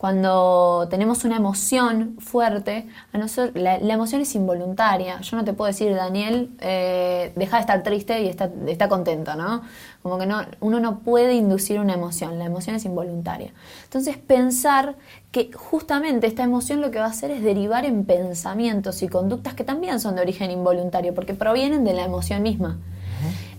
cuando 0.00 0.86
tenemos 0.88 1.26
una 1.26 1.36
emoción 1.36 2.16
fuerte, 2.20 2.88
a 3.12 3.18
nosotros, 3.18 3.52
la, 3.54 3.76
emoción 3.76 4.22
es 4.22 4.34
involuntaria. 4.34 5.20
Yo 5.20 5.36
no 5.36 5.44
te 5.44 5.52
puedo 5.52 5.66
decir, 5.66 5.94
Daniel, 5.94 6.48
eh, 6.60 7.34
deja 7.36 7.58
de 7.58 7.60
estar 7.60 7.82
triste 7.82 8.22
y 8.22 8.28
está, 8.28 8.50
está 8.66 8.88
contento, 8.88 9.34
¿no? 9.34 9.60
Como 10.02 10.16
que 10.16 10.24
no, 10.24 10.40
uno 10.60 10.80
no 10.80 11.00
puede 11.00 11.34
inducir 11.34 11.78
una 11.78 11.92
emoción, 11.92 12.38
la 12.38 12.46
emoción 12.46 12.76
es 12.76 12.86
involuntaria. 12.86 13.52
Entonces, 13.84 14.16
pensar 14.16 14.96
que 15.32 15.52
justamente 15.52 16.26
esta 16.26 16.44
emoción 16.44 16.80
lo 16.80 16.90
que 16.90 16.98
va 16.98 17.04
a 17.04 17.10
hacer 17.10 17.30
es 17.30 17.42
derivar 17.42 17.84
en 17.84 18.06
pensamientos 18.06 19.02
y 19.02 19.08
conductas 19.08 19.52
que 19.52 19.64
también 19.64 20.00
son 20.00 20.16
de 20.16 20.22
origen 20.22 20.50
involuntario, 20.50 21.14
porque 21.14 21.34
provienen 21.34 21.84
de 21.84 21.92
la 21.92 22.06
emoción 22.06 22.42
misma. 22.42 22.78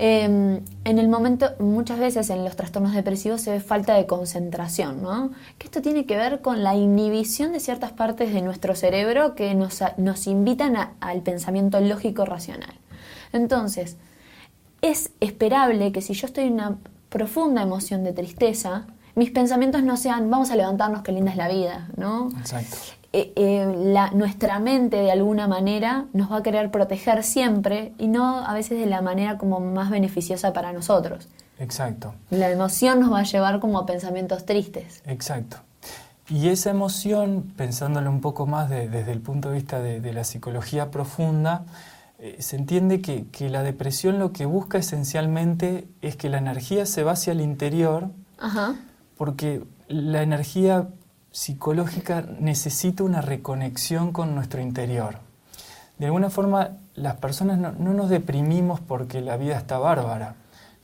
Em, 0.03 0.62
en 0.84 0.98
el 0.98 1.08
momento, 1.10 1.51
muchas 1.60 2.00
veces 2.00 2.31
en 2.31 2.43
los 2.43 2.55
trastornos 2.55 2.93
depresivos 2.96 3.39
se 3.39 3.51
ve 3.51 3.60
falta 3.60 3.93
de 3.93 4.08
concentración, 4.08 5.03
¿no? 5.03 5.29
Que 5.60 5.67
esto 5.67 5.84
tiene 5.84 6.08
que 6.08 6.17
ver 6.17 6.41
con 6.41 6.63
la 6.63 6.74
inhibición 6.74 7.51
de 7.51 7.60
ciertas 7.60 7.91
partes 7.91 8.34
de 8.34 8.41
nuestro 8.41 8.74
cerebro 8.74 9.36
que 9.36 9.53
nos, 9.53 10.25
invitan 10.25 10.75
al 11.00 11.22
pensamiento 11.22 11.79
lógico 11.79 12.25
racional. 12.25 12.74
Entonces, 13.31 13.98
es 14.81 15.12
esperable 15.20 15.91
que 15.91 16.01
si 16.01 16.15
yo 16.15 16.25
estoy 16.25 16.46
en 16.46 16.53
una 16.53 16.77
profunda 17.10 17.62
emoción 17.62 18.03
de 18.03 18.13
tristeza, 18.13 18.88
mis 19.13 19.29
pensamientos 19.29 19.84
no 19.84 19.98
sean, 19.98 20.31
vamos 20.31 20.50
a 20.50 20.55
levantarnos, 20.55 21.03
qué 21.03 21.12
linda 21.12 21.29
es 21.29 21.38
la 21.38 21.48
vida, 21.48 21.91
¿no? 21.96 22.29
Exacto. 22.39 22.75
Eh, 23.13 23.34
eh, 23.36 24.10
nuestra 24.13 24.60
mente 24.60 24.96
de 24.96 25.12
alguna 25.12 25.46
manera 25.46 26.06
nos 26.13 26.32
va 26.32 26.38
a 26.38 26.44
querer 26.44 26.72
proteger 26.72 27.24
siempre 27.24 27.91
y 27.98 28.08
no 28.08 28.46
a 28.46 28.53
veces 28.53 28.80
de 28.80 28.86
la 28.86 29.01
manera 29.01 29.38
como 29.38 29.60
más 29.60 29.89
beneficiosa 29.89 30.53
para 30.53 30.72
nosotros. 30.72 31.27
Exacto. 31.60 32.13
La 32.30 32.50
emoción 32.50 33.01
nos 33.01 33.12
va 33.12 33.20
a 33.20 33.24
llevar 33.24 33.60
como 33.60 33.80
a 33.80 33.86
pensamientos 33.86 34.46
tristes. 34.46 35.03
Exacto. 35.06 35.58
Y 36.30 36.48
esa 36.48 36.70
emoción, 36.70 37.53
pensándolo 37.58 38.10
un 38.10 38.22
poco 38.22 38.48
más 38.48 38.70
desde 38.70 39.12
el 39.12 39.20
punto 39.20 39.50
de 39.50 39.56
vista 39.56 39.82
de, 39.82 40.13
la 40.13 40.24
psicología 40.24 40.89
profunda, 40.89 41.65
eh, 42.18 42.38
se 42.39 42.56
entiende 42.56 43.01
que, 43.01 43.25
que, 43.27 43.50
la 43.50 43.63
depresión 43.63 44.20
lo 44.20 44.32
que 44.32 44.46
busca 44.46 44.77
esencialmente 44.77 45.89
es 46.01 46.15
que 46.15 46.30
la 46.30 46.38
energía 46.38 46.86
se 46.86 47.03
va 47.03 47.12
hacia 47.12 47.34
el 47.34 47.41
interior, 47.41 48.10
Ajá. 48.39 48.75
porque 49.18 49.63
la 49.89 50.22
energía 50.22 50.88
psicológica 51.32 52.26
necesita 52.40 53.04
una 53.04 53.22
reconexión 53.22 54.12
con 54.12 54.36
nuestro 54.36 54.62
interior. 54.62 55.20
De 55.98 56.08
alguna 56.08 56.30
forma, 56.30 56.72
las 56.96 57.16
personas 57.18 57.58
no, 57.58 57.94
nos 57.94 58.10
deprimimos 58.10 58.80
porque 58.80 59.22
la 59.22 59.38
vida 59.38 59.58
está 59.58 59.78
bárbara, 59.78 60.36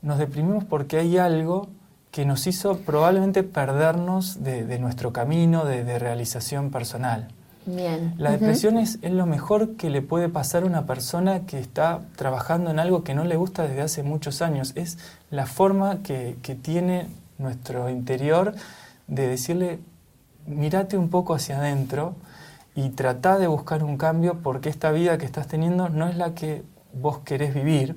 nos 0.01 0.20
deprimimos 0.20 0.63
porque 0.63 0.98
hay 0.98 1.18
algo 1.18 1.70
que 2.12 2.25
nos 2.25 2.48
hizo 2.48 2.77
probablemente 2.80 3.44
perdernos 3.44 4.44
de, 4.44 4.80
nuestro 4.80 5.12
camino 5.12 5.66
de, 5.66 6.00
realización 6.00 6.72
personal. 6.72 7.27
Bien. 7.66 8.13
La 8.18 8.32
depresión 8.32 8.77
es, 8.77 9.00
lo 9.01 9.25
mejor 9.25 9.75
que 9.75 9.89
le 9.89 10.01
puede 10.01 10.30
pasar 10.30 10.63
a 10.63 10.68
una 10.68 10.86
persona 10.86 11.42
que 11.42 11.60
está 11.60 12.01
trabajando 12.16 12.72
en 12.72 12.80
algo 12.80 13.04
que 13.04 13.13
no 13.13 13.25
le 13.25 13.36
gusta 13.36 13.63
desde 13.63 13.82
hace 13.82 14.04
muchos 14.04 14.42
años. 14.42 14.72
Es 14.75 14.98
la 15.30 15.46
forma 15.46 16.01
que, 16.04 16.38
que 16.42 16.56
tiene 16.56 17.08
nuestro 17.38 17.89
interior 17.89 18.56
de 19.08 19.27
decirle, 19.27 19.80
mírate 20.48 20.98
un 20.98 21.10
poco 21.10 21.36
hacia 21.36 21.58
adentro 21.58 22.16
y 22.75 22.89
trata 22.89 23.38
de 23.38 23.48
buscar 23.48 23.84
un 23.84 23.98
cambio 23.98 24.39
porque 24.42 24.70
esta 24.70 24.92
vida 24.92 25.18
que 25.18 25.25
estás 25.25 25.48
teniendo 25.48 25.89
no 25.89 26.08
es 26.08 26.18
la 26.18 26.34
que 26.34 26.63
vos 26.94 27.20
querés 27.20 27.54
vivir. 27.54 27.96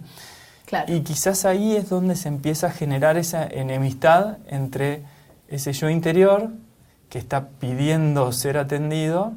Y 0.87 1.01
quizás 1.01 1.45
ahí 1.45 1.75
es 1.75 1.89
donde 1.89 2.15
se 2.15 2.29
empieza 2.29 2.69
a 2.69 2.71
generar 2.71 3.17
esa 3.17 3.45
enemistad 3.45 4.39
entre 4.47 5.03
ese 5.49 5.73
yo 5.73 5.91
interior 5.91 6.51
que 7.09 7.19
está 7.19 7.49
pidiendo 7.49 8.31
ser 8.31 8.57
atendido 8.57 9.33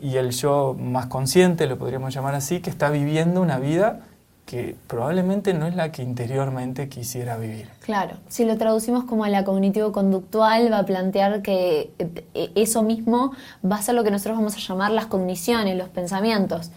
y 0.00 0.16
el 0.16 0.30
yo 0.30 0.74
más 0.78 1.06
consciente, 1.06 1.66
lo 1.66 1.78
podríamos 1.78 2.14
llamar 2.14 2.34
así, 2.34 2.60
que 2.60 2.70
está 2.70 2.88
viviendo 2.88 3.42
una 3.42 3.58
vida 3.58 4.00
que 4.48 4.76
probablemente 4.86 5.52
no 5.52 5.66
es 5.66 5.76
la 5.76 5.92
que 5.92 6.02
interiormente 6.02 6.88
quisiera 6.88 7.36
vivir. 7.36 7.68
Claro, 7.82 8.16
si 8.28 8.46
lo 8.46 8.56
traducimos 8.56 9.04
como 9.04 9.24
a 9.24 9.28
la 9.28 9.44
cognitivo-conductual, 9.44 10.72
va 10.72 10.78
a 10.78 10.86
plantear 10.86 11.42
que 11.42 11.92
eh, 11.98 12.50
eso 12.54 12.82
mismo 12.82 13.32
va 13.62 13.76
a 13.76 13.82
ser 13.82 13.94
lo 13.94 14.04
que 14.04 14.10
nosotros 14.10 14.38
vamos 14.38 14.56
a 14.56 14.60
llamar 14.60 14.90
las 14.92 15.04
cogniciones, 15.04 15.76
los 15.76 15.90
pensamientos. 15.90 16.70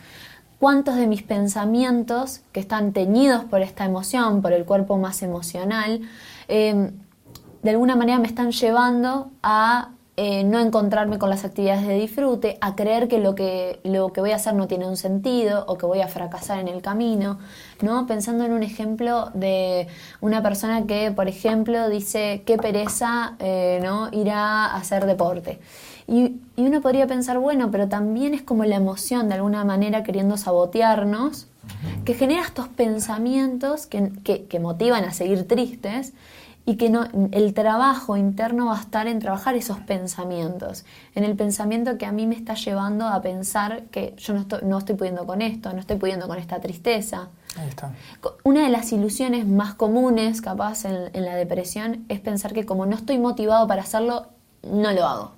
¿Cuántos 0.60 0.98
de 0.98 1.08
mis 1.08 1.24
pensamientos 1.24 2.42
que 2.52 2.60
están 2.60 2.92
teñidos 2.92 3.46
por 3.46 3.62
esta 3.62 3.86
emoción, 3.86 4.42
por 4.42 4.52
el 4.52 4.66
cuerpo 4.66 4.98
más 4.98 5.24
emocional, 5.24 6.02
eh, 6.50 6.92
de 7.64 7.70
alguna 7.70 7.96
manera 7.96 8.20
me 8.20 8.28
están 8.28 8.52
llevando 8.52 9.32
a 9.44 9.92
eh, 10.18 10.44
no 10.44 10.60
encontrarme 10.60 11.18
con 11.20 11.30
las 11.30 11.46
actividades 11.46 11.88
de 11.88 11.96
disfrute, 11.96 12.58
a 12.60 12.76
creer 12.76 13.08
que 13.08 13.18
lo, 13.18 13.34
que 13.34 13.80
lo 13.86 14.12
que 14.12 14.20
voy 14.20 14.32
a 14.32 14.36
hacer 14.36 14.54
no 14.54 14.68
tiene 14.68 14.86
un 14.86 14.98
sentido 14.98 15.64
o 15.68 15.78
que 15.78 15.86
voy 15.86 16.02
a 16.02 16.10
fracasar 16.10 16.60
en 16.60 16.68
el 16.68 16.82
camino, 16.82 17.40
¿no? 17.82 18.06
Pensando 18.08 18.44
en 18.44 18.52
un 18.52 18.62
ejemplo 18.62 19.32
de 19.34 19.88
una 20.20 20.44
persona 20.44 20.86
que, 20.86 21.12
por 21.12 21.30
ejemplo, 21.30 21.90
dice 21.90 22.44
qué 22.46 22.58
pereza 22.58 23.36
eh, 23.40 23.80
¿no? 23.82 24.10
ir 24.12 24.30
a 24.32 24.76
hacer 24.76 25.06
deporte. 25.06 25.60
Y, 26.08 26.42
uno 26.58 26.82
podría 26.82 27.08
pensar, 27.08 27.40
bueno, 27.40 27.72
pero 27.72 27.88
también 27.88 28.34
es 28.34 28.44
como 28.44 28.66
la 28.66 28.76
emoción 28.76 29.30
de 29.30 29.36
alguna 29.36 29.64
manera 29.64 30.04
queriendo 30.04 30.38
sabotearnos, 30.38 31.48
que 32.06 32.14
genera 32.14 32.44
estos 32.44 32.68
pensamientos 32.68 33.88
que, 33.88 34.12
que 34.48 34.60
motivan 34.60 35.06
a 35.06 35.14
seguir 35.14 35.48
tristes 35.48 36.14
y 36.66 36.76
que 36.76 36.90
no, 36.90 37.08
el 37.32 37.54
trabajo 37.54 38.18
interno 38.18 38.68
va 38.68 38.78
a 38.78 38.82
estar 38.82 39.08
en 39.08 39.20
trabajar 39.20 39.56
esos 39.56 39.80
pensamientos, 39.80 40.86
en 41.16 41.24
el 41.24 41.36
pensamiento 41.36 41.98
que 41.98 42.06
a 42.06 42.12
mí 42.12 42.28
me 42.28 42.36
está 42.36 42.54
llevando 42.54 43.08
a 43.08 43.22
pensar 43.22 43.84
que 43.86 44.14
yo 44.18 44.34
no 44.34 44.42
estoy, 44.42 44.60
no 44.64 44.78
estoy 44.78 44.96
pudiendo 44.96 45.26
con 45.26 45.42
esto, 45.42 45.74
no 45.74 45.80
estoy 45.80 45.98
pudiendo 45.98 46.28
con 46.28 46.38
esta 46.38 46.60
tristeza. 46.60 47.30
Ahí 47.58 47.68
está. 47.68 47.92
Una 48.44 48.64
de 48.64 48.70
las 48.70 48.92
ilusiones 48.94 49.48
más 49.48 49.74
comunes, 49.74 50.42
capaz, 50.42 50.86
en, 50.86 51.10
la 51.14 51.36
depresión 51.36 52.06
es 52.10 52.20
pensar 52.20 52.54
que 52.54 52.66
como 52.66 52.86
no 52.86 52.96
estoy 52.96 53.18
motivado 53.18 53.68
para 53.68 53.82
hacerlo, 53.82 54.28
no 54.64 54.92
lo 54.92 55.06
hago. 55.06 55.32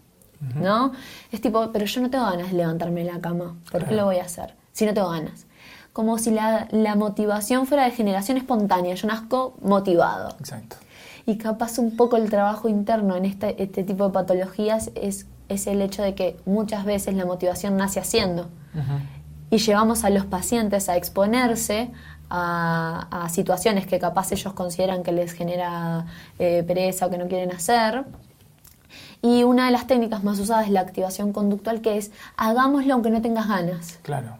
¿No? 0.55 0.91
Es 1.31 1.39
tipo, 1.39 1.71
pero 1.71 1.85
yo 1.85 2.01
no 2.01 2.09
tengo 2.09 2.25
ganas 2.25 2.51
de 2.51 2.57
levantarme 2.57 3.05
de 3.05 3.13
la 3.13 3.21
cama. 3.21 3.55
¿Por 3.71 3.85
qué 3.85 3.95
lo 3.95 4.03
voy 4.03 4.17
a 4.17 4.23
hacer? 4.23 4.55
Si 4.73 4.85
no 4.85 4.93
tengo 4.93 5.09
ganas. 5.09 5.45
Como 5.93 6.17
si 6.17 6.31
la, 6.31 6.67
la 6.71 6.95
motivación 6.95 7.65
fuera 7.65 7.85
de 7.85 7.91
generación 7.91 8.35
espontánea. 8.35 8.93
Yo 8.95 9.07
nazco 9.07 9.55
motivado. 9.61 10.35
Exacto 10.41 10.82
y 11.25 11.37
capaz 11.37 11.77
un 11.77 11.95
poco 11.95 12.17
el 12.17 12.29
trabajo 12.29 12.67
interno 12.67 13.15
en 13.15 13.25
este, 13.25 13.61
este 13.61 13.83
tipo 13.83 14.07
de 14.07 14.13
patologías 14.13 14.91
es, 14.95 15.27
es 15.47 15.67
el 15.67 15.81
hecho 15.81 16.01
de 16.03 16.15
que 16.15 16.37
muchas 16.45 16.85
veces 16.85 17.15
la 17.15 17.25
motivación 17.25 17.77
nace 17.77 17.99
haciendo. 17.99 18.49
Y 19.49 19.57
llevamos 19.57 20.03
a 20.03 20.09
los 20.09 20.25
pacientes 20.25 20.89
a 20.89 20.97
exponerse 20.97 21.91
a, 22.29 23.27
situaciones 23.29 23.85
que 23.85 23.99
capaz 23.99 24.31
ellos 24.31 24.53
consideran 24.53 25.03
que 25.03 25.11
les 25.11 25.33
genera 25.33 26.07
eh, 26.39 26.63
pereza 26.65 27.05
o 27.05 27.09
que 27.09 27.17
no 27.17 27.27
quieren 27.27 27.51
hacer. 27.51 28.05
Y 29.21 29.43
una 29.43 29.67
de 29.67 29.71
las 29.71 29.87
técnicas 29.87 30.23
más 30.23 30.39
usadas 30.39 30.65
es 30.65 30.71
la 30.71 30.81
activación 30.81 31.31
conductual, 31.31 31.81
que 31.81 31.97
es 31.97 32.11
hagámoslo 32.35 32.93
aunque 32.93 33.09
no 33.11 33.21
tengas 33.21 33.47
ganas. 33.47 33.99
Claro. 34.01 34.37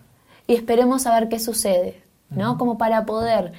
Y 0.48 0.56
esperemos 0.56 1.06
a 1.06 1.18
ver 1.18 1.30
qué 1.30 1.40
sucede, 1.40 2.02
¿no? 2.30 2.58
Como 2.58 2.78
para 2.78 3.06
poder 3.06 3.54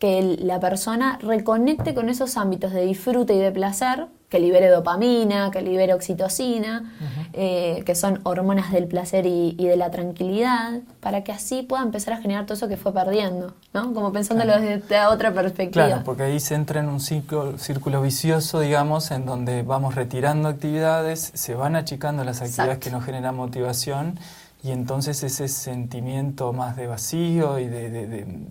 que 0.00 0.38
la 0.40 0.58
persona 0.60 1.18
reconecte 1.20 1.94
con 1.94 2.08
esos 2.08 2.38
ámbitos 2.38 2.72
de 2.72 2.86
disfrute 2.86 3.34
y 3.34 3.38
de 3.38 3.52
placer, 3.52 4.06
que 4.30 4.40
libere 4.40 4.68
dopamina, 4.68 5.50
que 5.50 5.60
libere 5.60 5.92
oxitocina, 5.92 6.90
eh, 7.34 7.82
que 7.84 7.94
son 7.94 8.20
hormonas 8.22 8.72
del 8.72 8.86
placer 8.86 9.26
y, 9.26 9.54
de 9.56 9.76
la 9.76 9.90
tranquilidad, 9.90 10.80
para 11.00 11.22
que 11.22 11.32
así 11.32 11.62
pueda 11.62 11.82
empezar 11.82 12.14
a 12.14 12.16
generar 12.16 12.46
todo 12.46 12.54
eso 12.54 12.66
que 12.66 12.78
fue 12.78 12.94
perdiendo, 12.94 13.52
¿no? 13.74 13.92
Como 13.92 14.10
pensándolo 14.10 14.58
desde 14.58 15.04
otra 15.04 15.34
perspectiva. 15.34 15.84
Claro, 15.86 16.02
porque 16.02 16.22
ahí 16.22 16.40
se 16.40 16.54
entra 16.54 16.80
en 16.80 16.88
un 16.88 17.00
ciclo, 17.00 17.58
círculo 17.58 18.00
vicioso, 18.00 18.60
digamos, 18.60 19.10
en 19.10 19.26
donde 19.26 19.62
vamos 19.64 19.96
retirando 19.96 20.48
actividades, 20.48 21.30
se 21.34 21.54
van 21.54 21.76
achicando 21.76 22.24
las 22.24 22.40
actividades 22.40 22.78
que 22.78 22.90
nos 22.90 23.04
generan 23.04 23.36
motivación 23.36 24.18
y 24.62 24.70
entonces 24.70 25.22
ese 25.22 25.46
sentimiento 25.48 26.54
más 26.54 26.76
de 26.76 26.86
vacío 26.86 27.58
y 27.58 27.66
de 27.66 27.90
de 27.90 28.46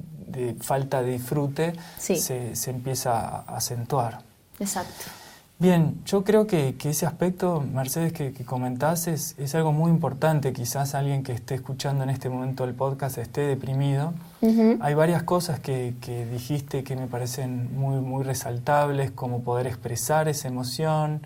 falta 0.60 1.02
de 1.02 1.12
disfrute 1.12 1.74
se, 1.98 2.56
se, 2.56 2.70
empieza 2.70 3.20
a 3.20 3.58
acentuar. 3.58 4.22
Exacto. 4.60 5.06
Bien, 5.60 6.00
yo 6.06 6.24
creo 6.24 6.48
que, 6.48 6.76
que 6.76 6.92
ese 6.92 7.06
aspecto, 7.06 7.62
Mercedes, 7.74 8.14
que, 8.14 8.32
que 8.32 8.46
comentás 8.46 9.08
es, 9.08 9.36
es, 9.38 9.56
algo 9.56 9.74
muy 9.74 9.92
importante. 9.92 10.54
Quizás 10.54 10.96
alguien 10.96 11.22
que 11.22 11.34
esté 11.34 11.56
escuchando 11.56 12.06
en 12.06 12.10
este 12.10 12.30
momento 12.30 12.64
el 12.64 12.74
podcast 12.74 13.18
esté 13.18 13.42
deprimido. 13.42 14.14
Hay 14.80 14.94
varias 14.94 15.24
cosas 15.24 15.60
que, 15.60 15.96
que, 16.00 16.26
dijiste 16.26 16.86
que 16.86 16.96
me 16.96 17.08
parecen 17.08 17.78
muy, 17.78 18.00
muy 18.00 18.24
resaltables, 18.24 19.12
como 19.12 19.44
poder 19.44 19.68
expresar 19.68 20.30
esa 20.30 20.48
emoción, 20.48 21.24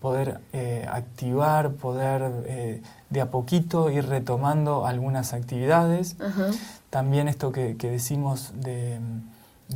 poder 0.00 0.40
eh, 0.52 0.84
activar, 0.90 1.70
poder 1.70 2.32
eh, 2.46 2.82
de 3.10 3.20
a 3.20 3.30
poquito 3.30 3.90
ir 3.90 4.06
retomando 4.06 4.86
algunas 4.86 5.32
actividades. 5.32 6.16
También 6.90 7.28
esto 7.28 7.52
que, 7.52 7.74
decimos 7.74 8.52
de, 8.56 9.00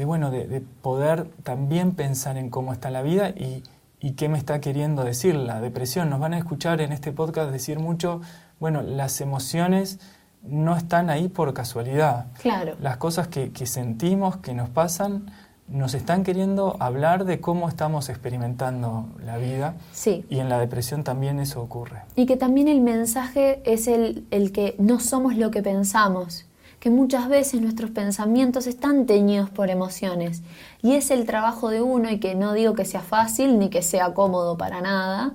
bueno, 0.04 0.30
de, 0.30 0.62
poder 0.80 1.28
también 1.42 1.92
pensar 1.92 2.36
en 2.38 2.50
cómo 2.50 2.72
está 2.72 2.90
la 2.90 3.02
vida 3.02 3.30
y, 3.30 3.62
y 4.00 4.12
qué 4.12 4.28
me 4.28 4.38
está 4.38 4.60
queriendo 4.60 5.04
decir 5.04 5.34
la 5.34 5.60
depresión. 5.60 6.10
Nos 6.10 6.20
van 6.20 6.34
a 6.34 6.38
escuchar 6.38 6.80
en 6.80 6.92
este 6.92 7.12
podcast 7.12 7.50
decir 7.50 7.78
mucho, 7.78 8.20
bueno, 8.58 8.82
las 8.82 9.20
emociones 9.20 9.98
no 10.42 10.76
están 10.76 11.10
ahí 11.10 11.28
por 11.28 11.54
casualidad. 11.54 12.26
Claro. 12.40 12.74
Las 12.80 12.96
cosas 12.96 13.28
que, 13.28 13.52
que 13.52 13.66
sentimos, 13.66 14.38
que 14.38 14.54
nos 14.54 14.68
pasan, 14.68 15.30
nos 15.68 15.94
están 15.94 16.24
queriendo 16.24 16.76
hablar 16.80 17.24
de 17.24 17.40
cómo 17.40 17.68
estamos 17.68 18.08
experimentando 18.08 19.08
la 19.24 19.38
vida. 19.38 19.74
Sí. 19.92 20.24
Y 20.28 20.40
en 20.40 20.48
la 20.48 20.58
depresión 20.58 21.04
también 21.04 21.38
eso 21.38 21.62
ocurre. 21.62 22.02
Y 22.16 22.26
que 22.26 22.36
también 22.36 22.68
el 22.68 22.80
mensaje 22.80 23.62
es 23.64 23.86
el, 23.86 24.26
el 24.30 24.52
que 24.52 24.74
no 24.78 25.00
somos 25.00 25.36
lo 25.36 25.50
que 25.50 25.62
pensamos, 25.62 26.46
que 26.82 26.90
muchas 26.90 27.28
veces 27.28 27.60
nuestros 27.60 27.92
pensamientos 27.92 28.66
están 28.66 29.06
teñidos 29.06 29.48
por 29.48 29.70
emociones. 29.70 30.42
Y 30.82 30.94
es 30.94 31.12
el 31.12 31.26
trabajo 31.26 31.70
de 31.70 31.80
uno, 31.80 32.10
y 32.10 32.18
que 32.18 32.34
no 32.34 32.54
digo 32.54 32.74
que 32.74 32.84
sea 32.84 33.02
fácil 33.02 33.60
ni 33.60 33.70
que 33.70 33.82
sea 33.82 34.14
cómodo 34.14 34.58
para 34.58 34.80
nada, 34.80 35.32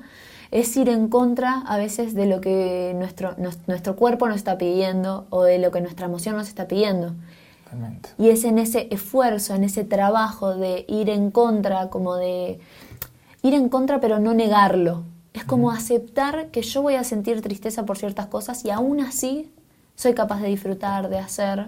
es 0.51 0.75
ir 0.75 0.89
en 0.89 1.08
contra 1.08 1.62
a 1.62 1.77
veces 1.77 2.13
de 2.13 2.25
lo 2.25 2.42
que 2.42 2.92
nuestro, 2.98 3.34
nuestro 3.66 3.96
cuerpo 3.96 4.27
nos 4.27 4.36
está 4.36 4.58
pidiendo 4.58 5.25
o 5.30 5.44
de 5.44 5.58
lo 5.58 5.72
que 5.72 5.80
nuestra 5.80 6.08
emoción 6.08 6.36
nos 6.36 6.50
está 6.50 6.68
pidiendo. 6.68 7.13
Y 8.18 8.27
es 8.27 8.44
en 8.44 8.60
ese 8.60 8.89
esfuerzo, 8.92 9.56
en 9.56 9.63
ese 9.63 9.86
trabajo 9.86 10.54
de 10.54 10.84
ir 10.89 11.10
en 11.10 11.32
contra, 11.32 11.89
como 11.89 12.18
de 12.18 12.60
ir 13.42 13.54
en 13.54 13.70
contra 13.70 14.01
pero 14.01 14.20
no 14.20 14.34
negarlo. 14.34 15.06
Es 15.32 15.46
como 15.46 15.72
aceptar 15.72 16.48
que 16.48 16.62
yo 16.62 16.82
voy 16.82 16.96
a 16.96 17.06
sentir 17.06 17.42
tristeza 17.42 17.86
por 17.86 17.98
ciertas 17.98 18.25
cosas 18.25 18.66
y 18.66 18.70
aún 18.70 19.00
así 19.00 19.50
soy 19.98 20.13
capaz 20.13 20.39
de 20.39 20.48
disfrutar, 20.48 21.10
de 21.10 21.18
hacer, 21.18 21.68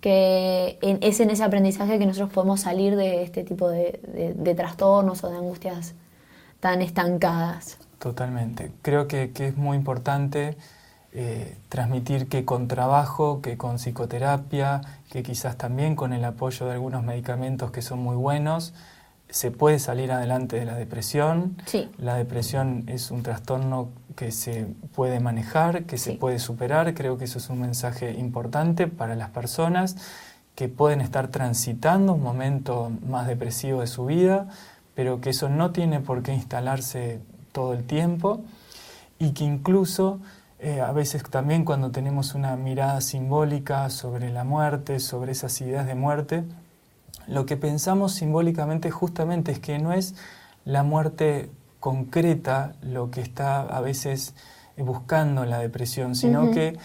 que 0.00 0.78
es 0.82 1.20
en 1.20 1.30
ese 1.30 1.42
aprendizaje 1.42 1.98
que 1.98 2.06
nosotros 2.06 2.30
podemos 2.30 2.60
salir 2.60 2.96
de 2.96 3.22
este 3.22 3.44
tipo 3.44 3.70
de, 3.70 4.54
trastornos 4.56 5.24
o 5.24 5.30
de 5.30 5.38
angustias 5.38 5.94
tan 6.60 6.82
estancadas. 6.82 7.78
Totalmente. 7.98 8.72
Creo 8.82 9.08
que, 9.08 9.32
que 9.32 9.48
es 9.48 9.56
muy 9.56 9.76
importante 9.76 10.56
eh, 11.12 11.56
transmitir 11.68 12.28
que 12.28 12.44
con 12.44 12.68
trabajo, 12.68 13.40
que 13.40 13.56
con 13.56 13.76
psicoterapia, 13.76 14.80
que 15.10 15.22
quizás 15.22 15.56
también 15.56 15.96
con 15.96 16.12
el 16.12 16.24
apoyo 16.24 16.66
de 16.66 16.72
algunos 16.72 17.04
medicamentos 17.04 17.70
que 17.70 17.80
son 17.80 18.00
muy 18.00 18.16
buenos, 18.16 18.74
se 19.30 19.50
puede 19.50 19.78
salir 19.78 20.10
adelante 20.10 20.56
de 20.56 20.64
la 20.64 20.74
depresión. 20.74 21.56
La 21.98 22.16
depresión 22.16 22.84
es 22.88 23.10
un 23.10 23.22
trastorno 23.22 23.90
que 24.18 24.32
se 24.32 24.66
puede 24.96 25.20
manejar, 25.20 25.84
que 25.84 25.96
se 25.96 26.14
puede 26.14 26.40
superar. 26.40 26.92
Creo 26.92 27.18
que 27.18 27.26
eso 27.26 27.38
es 27.38 27.50
un 27.50 27.60
mensaje 27.60 28.14
importante 28.14 28.88
para 28.88 29.14
las 29.14 29.30
personas 29.30 29.94
que 30.56 30.68
pueden 30.68 31.00
estar 31.00 31.28
transitando 31.28 32.14
un 32.14 32.22
momento 32.24 32.90
más 33.06 33.28
depresivo 33.28 33.80
de 33.80 33.86
su 33.86 34.06
vida, 34.06 34.48
pero 34.96 35.20
que 35.20 35.30
eso 35.30 35.48
no 35.48 35.70
tiene 35.70 36.00
por 36.00 36.24
qué 36.24 36.34
instalarse 36.34 37.20
todo 37.52 37.74
el 37.74 37.84
tiempo 37.84 38.40
y 39.20 39.34
que 39.34 39.44
incluso 39.44 40.18
eh, 40.58 40.80
a 40.80 40.90
veces 40.90 41.22
también 41.22 41.64
cuando 41.64 41.92
tenemos 41.92 42.34
una 42.34 42.56
mirada 42.56 43.00
simbólica 43.02 43.88
sobre 43.88 44.32
la 44.32 44.42
muerte, 44.42 44.98
sobre 44.98 45.30
esas 45.30 45.60
ideas 45.60 45.86
de 45.86 45.94
muerte, 45.94 46.42
lo 47.28 47.46
que 47.46 47.56
pensamos 47.56 48.14
simbólicamente 48.14 48.90
justamente 48.90 49.52
es 49.52 49.60
que 49.60 49.78
no 49.78 49.92
es 49.92 50.16
la 50.64 50.82
muerte 50.82 51.52
concreta 51.88 52.74
lo 52.82 53.10
que 53.10 53.22
está 53.22 53.62
a 53.62 53.80
veces 53.80 54.34
buscando 54.76 55.46
la 55.46 55.58
depresión, 55.58 56.14
sino 56.14 56.50
que 56.50 56.76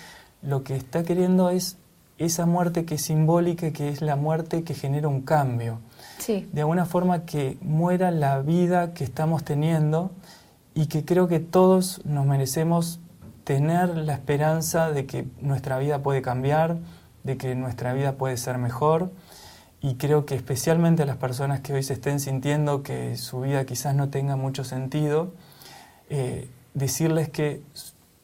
lo 0.41 0.63
que 0.63 0.77
está 0.77 1.03
queriendo 1.03 1.49
es 1.49 1.75
esa 2.17 2.45
muerte 2.45 2.85
que 2.85 2.95
es 2.95 3.01
simbólica, 3.01 3.71
que 3.71 3.89
es 3.89 4.01
la 4.01 4.15
muerte 4.15 4.63
que 4.63 4.73
genera 4.73 5.09
un 5.09 5.19
cambio. 5.19 5.79
De 6.25 6.61
alguna 6.61 6.85
forma 6.85 7.25
que 7.25 7.57
muera 7.59 8.11
la 8.11 8.39
vida 8.39 8.93
que 8.93 9.03
estamos 9.03 9.43
teniendo 9.43 10.11
y 10.73 10.85
que 10.85 11.03
creo 11.03 11.27
que 11.27 11.41
todos 11.41 11.99
nos 12.05 12.25
merecemos 12.25 13.01
tener 13.43 13.97
la 13.97 14.13
esperanza 14.13 14.89
de 14.89 15.05
que 15.05 15.27
nuestra 15.41 15.79
vida 15.79 16.01
puede 16.01 16.21
cambiar, 16.21 16.77
de 17.25 17.35
que 17.35 17.55
nuestra 17.55 17.91
vida 17.91 18.13
puede 18.13 18.37
ser 18.37 18.57
mejor. 18.57 19.11
Y 19.83 19.95
creo 19.95 20.25
que 20.25 20.33
especialmente 20.33 21.03
a 21.03 21.05
las 21.05 21.17
personas 21.17 21.59
que 21.59 21.73
hoy 21.73 21.83
se 21.83 21.91
estén 21.91 22.21
sintiendo 22.21 22.83
que 22.83 23.17
su 23.17 23.41
vida 23.41 23.65
quizás 23.65 23.93
no 23.93 24.07
tenga 24.09 24.37
mucho 24.37 24.63
sentido, 24.63 25.33
eh, 26.09 26.49
decirles 26.73 27.27
que 27.27 27.61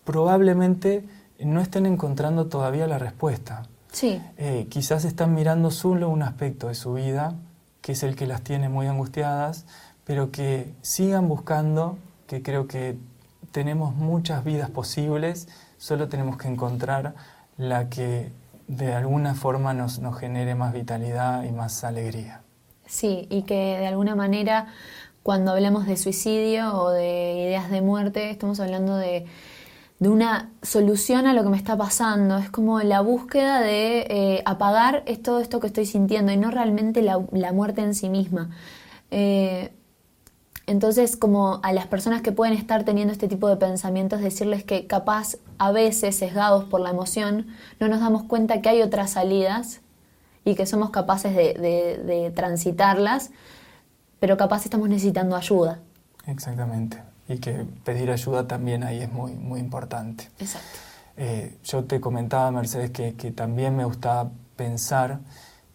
probablemente 0.06 1.04
no 1.38 1.60
estén 1.60 1.86
encontrando 1.86 2.48
todavía 2.48 2.88
la 2.88 2.98
respuesta. 2.98 3.68
Sí. 3.92 4.22
Eh, 4.38 4.68
quizás 4.70 5.04
están 5.04 5.34
mirando 5.34 5.70
solo 5.70 6.08
un 6.08 6.24
aspecto 6.24 6.70
de 6.70 6.76
su 6.76 6.94
vida, 6.94 7.36
que 7.82 7.92
es 7.92 8.04
el 8.04 8.16
que 8.16 8.26
las 8.26 8.42
tiene 8.42 8.70
muy 8.70 8.88
angustiadas, 8.88 9.66
pero 10.06 10.32
que 10.32 10.72
sigan 10.82 11.28
buscando, 11.28 11.98
que 12.28 12.42
creo 12.42 12.68
que 12.68 12.96
tenemos 13.52 13.94
muchas 13.96 14.46
vidas 14.46 14.70
posibles, 14.70 15.50
solo 15.78 16.08
tenemos 16.08 16.38
que 16.38 16.48
encontrar 16.48 17.16
la 17.58 17.90
que 17.90 18.32
de 18.70 18.94
alguna 18.94 19.36
forma 19.36 19.74
nos, 19.74 20.00
nos 20.00 20.18
genere 20.18 20.56
más 20.56 20.72
vitalidad 20.72 21.44
y 21.44 21.52
más 21.52 21.84
alegría. 21.84 22.44
Sí, 22.86 23.28
y 23.30 23.42
que 23.42 23.78
de 23.78 23.88
alguna 23.88 24.16
manera 24.16 24.68
cuando 25.24 25.52
hablamos 25.52 25.86
de 25.86 25.98
suicidio 25.98 26.74
o 26.74 26.92
de 26.92 27.46
ideas 27.48 27.70
de 27.70 27.82
muerte, 27.82 28.30
estamos 28.30 28.60
hablando 28.60 28.96
de, 28.98 29.26
una 30.00 30.50
solución 30.62 31.28
a 31.28 31.34
lo 31.34 31.44
que 31.44 31.50
me 31.50 31.58
está 31.58 31.78
pasando. 31.78 32.38
Es 32.38 32.50
como 32.50 32.80
la 32.82 33.02
búsqueda 33.02 33.60
de 33.60 34.08
eh, 34.10 34.42
apagar 34.46 35.04
todo 35.22 35.42
esto 35.42 35.60
que 35.60 35.68
estoy 35.68 35.86
sintiendo 35.86 36.32
y 36.32 36.38
no 36.38 36.52
realmente 36.52 37.02
la, 37.02 37.20
muerte 37.52 37.82
en 37.82 37.94
sí 37.94 38.08
misma. 38.08 38.50
Eh, 39.12 39.74
entonces, 40.70 41.18
como 41.18 41.60
a 41.64 41.74
las 41.74 41.88
personas 41.88 42.22
que 42.22 42.32
pueden 42.32 42.54
estar 42.54 42.84
teniendo 42.84 43.12
este 43.12 43.28
tipo 43.28 43.50
de 43.50 43.56
pensamientos, 43.56 44.22
decirles 44.22 44.64
que 44.64 44.86
capaz 44.86 45.38
a 45.58 45.72
veces 45.72 46.16
sesgados 46.16 46.66
por 46.66 46.80
la 46.80 46.92
emoción, 46.92 47.48
no 47.80 47.88
nos 47.88 48.02
damos 48.02 48.22
cuenta 48.22 48.62
que 48.62 48.70
hay 48.70 48.84
otras 48.84 49.10
salidas 49.10 49.82
y 50.46 50.54
que 50.54 50.68
somos 50.68 50.92
capaces 50.92 51.36
de, 51.36 52.32
transitarlas, 52.36 53.32
pero 54.20 54.38
capaz 54.38 54.66
estamos 54.66 54.88
necesitando 54.90 55.36
ayuda. 55.36 55.80
Exactamente. 56.28 57.02
Y 57.28 57.40
que 57.40 57.66
pedir 57.84 58.12
ayuda 58.12 58.48
también 58.48 58.84
ahí 58.84 59.02
es 59.02 59.12
muy, 59.12 59.32
muy 59.32 59.60
importante. 59.60 60.30
Exacto. 60.38 60.68
Eh, 61.18 61.58
yo 61.64 61.84
te 61.86 62.00
comentaba, 62.00 62.52
Mercedes, 62.52 62.92
que, 62.92 63.16
que 63.16 63.32
también 63.32 63.76
me 63.76 63.86
gustaba 63.86 64.30
pensar 64.56 65.20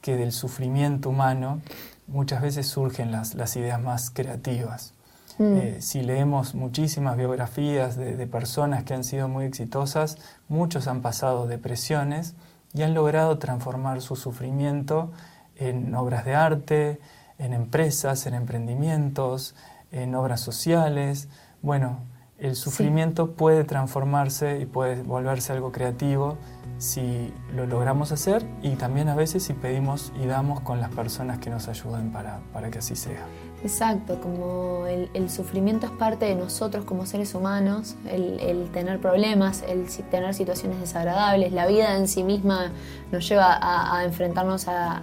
que 0.01 0.15
del 0.15 0.31
sufrimiento 0.31 1.09
humano 1.09 1.63
muchas 2.07 2.43
veces 2.43 2.67
surgen 2.67 3.13
las, 3.13 3.35
las 3.35 3.57
ideas 3.57 3.81
más 3.81 4.11
creativas. 4.11 4.95
Mm. 5.39 5.57
Eh, 5.57 5.77
si 5.81 6.03
leemos 6.03 6.55
muchísimas 6.55 7.17
biografías 7.17 7.97
de, 7.97 8.27
personas 8.27 8.85
que 8.85 8.95
han 8.95 9.05
sido 9.05 9.29
muy 9.29 9.45
exitosas, 9.45 10.19
muchos 10.49 10.87
han 10.87 11.03
pasado 11.03 11.47
depresiones 11.47 12.35
y 12.73 12.83
han 12.83 12.95
logrado 12.95 13.39
transformar 13.39 14.01
su 14.01 14.17
sufrimiento 14.17 15.11
en 15.57 15.95
obras 15.95 16.25
de 16.25 16.35
arte, 16.35 17.01
en 17.39 17.53
empresas, 17.53 18.27
en 18.27 18.35
emprendimientos, 18.35 19.55
en 19.91 20.15
obras 20.15 20.41
sociales. 20.41 21.29
Bueno, 21.63 21.99
el 22.39 22.57
sufrimiento 22.57 23.33
puede 23.33 23.65
transformarse 23.65 24.61
y 24.61 24.67
puede 24.67 25.03
volverse 25.03 25.53
algo 25.53 25.73
creativo 25.73 26.37
si 26.79 27.33
lo 27.55 27.67
logramos 27.67 28.13
hacer 28.13 28.45
y 28.63 28.71
también 28.71 29.09
a 29.09 29.15
veces 29.15 29.43
si 29.43 29.53
pedimos 29.53 30.13
y 30.21 30.27
damos 30.27 30.61
con 30.61 30.81
las 30.81 30.91
personas 30.91 31.39
que 31.39 31.51
nos 31.51 31.69
ayuden 31.69 32.11
para, 32.11 32.41
para 32.53 32.71
que 32.71 32.79
así 32.79 32.97
sea. 32.97 33.25
Exacto, 33.63 34.21
como 34.21 34.87
el, 34.87 35.31
sufrimiento 35.31 35.87
es 35.87 35.93
parte 35.93 36.27
de 36.27 36.35
nosotros 36.35 36.85
como 36.85 37.07
seres 37.07 37.35
humanos, 37.35 37.97
el, 38.11 38.69
tener 38.73 39.01
problemas, 39.01 39.65
el 39.67 39.87
tener 40.11 40.35
situaciones 40.35 40.81
desagradables, 40.81 41.51
la 41.51 41.67
vida 41.67 41.97
en 41.97 42.07
sí 42.07 42.25
misma 42.25 42.73
nos 43.11 43.27
lleva 43.27 43.59
a, 43.59 44.05
enfrentarnos 44.05 44.67
a, 44.69 45.03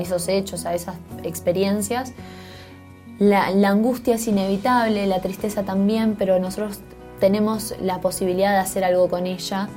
esos 0.00 0.26
hechos, 0.28 0.64
a 0.64 0.74
esas 0.74 0.96
experiencias. 1.22 2.14
La 3.18 3.68
angustia 3.68 4.14
es 4.14 4.26
inevitable, 4.26 5.06
la 5.06 5.20
tristeza 5.20 5.62
también, 5.62 6.16
pero 6.16 6.38
nosotros 6.38 6.80
tenemos 7.20 7.74
la 7.82 8.00
posibilidad 8.00 8.52
de 8.52 8.58
hacer 8.58 8.84
algo 8.84 9.10
con 9.10 9.26
ella 9.26 9.68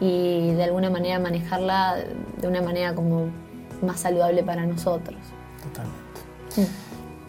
y 0.00 0.52
de 0.52 0.64
alguna 0.64 0.90
manera 0.90 1.18
manejarla 1.18 1.96
de 2.40 2.48
una 2.48 2.62
manera 2.62 2.94
como 2.94 3.26
más 3.82 4.00
saludable 4.00 4.42
para 4.42 4.66
nosotros. 4.66 5.18
Totalmente. 5.62 6.00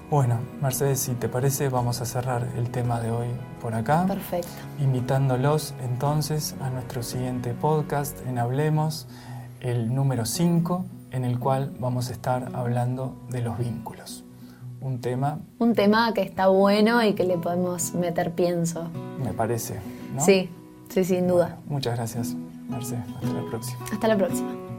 Bueno, 0.09 0.39
Mercedes, 0.61 0.99
si 0.99 1.13
te 1.13 1.29
parece, 1.29 1.69
vamos 1.69 2.01
a 2.01 2.05
cerrar 2.05 2.45
el 2.57 2.69
tema 2.69 2.99
de 2.99 3.11
hoy 3.11 3.27
por 3.61 3.73
acá. 3.75 4.05
Perfecto. 4.07 4.49
Invitándolos 4.79 5.73
entonces 5.83 6.55
a 6.61 6.69
nuestro 6.69 7.01
siguiente 7.01 7.53
podcast 7.53 8.17
en 8.27 8.37
Hablemos, 8.37 9.07
el 9.61 9.93
número 9.95 10.25
5, 10.25 10.85
en 11.11 11.23
el 11.23 11.39
cual 11.39 11.73
vamos 11.79 12.09
a 12.09 12.11
estar 12.11 12.49
hablando 12.53 13.15
de 13.29 13.41
los 13.41 13.57
vínculos. 13.57 14.25
un 14.81 14.99
tema. 14.99 15.39
Un 15.59 15.75
tema 15.75 16.11
que 16.13 16.23
está 16.23 16.47
bueno 16.47 17.03
y 17.03 17.13
que 17.13 17.23
le 17.23 17.37
podemos 17.37 17.93
meter 17.93 18.31
pienso. 18.31 18.89
Me 19.23 19.31
parece. 19.31 19.79
¿no? 20.13 20.25
Sí, 20.25 20.49
sí, 20.89 21.05
sin 21.05 21.27
duda. 21.27 21.57
muchas 21.67 21.95
gracias, 21.95 22.35
Marce. 22.71 22.95
Hasta 22.95 23.33
la 23.33 23.49
próxima. 23.49 23.85
Hasta 23.91 24.07
la 24.07 24.17
próxima. 24.17 24.70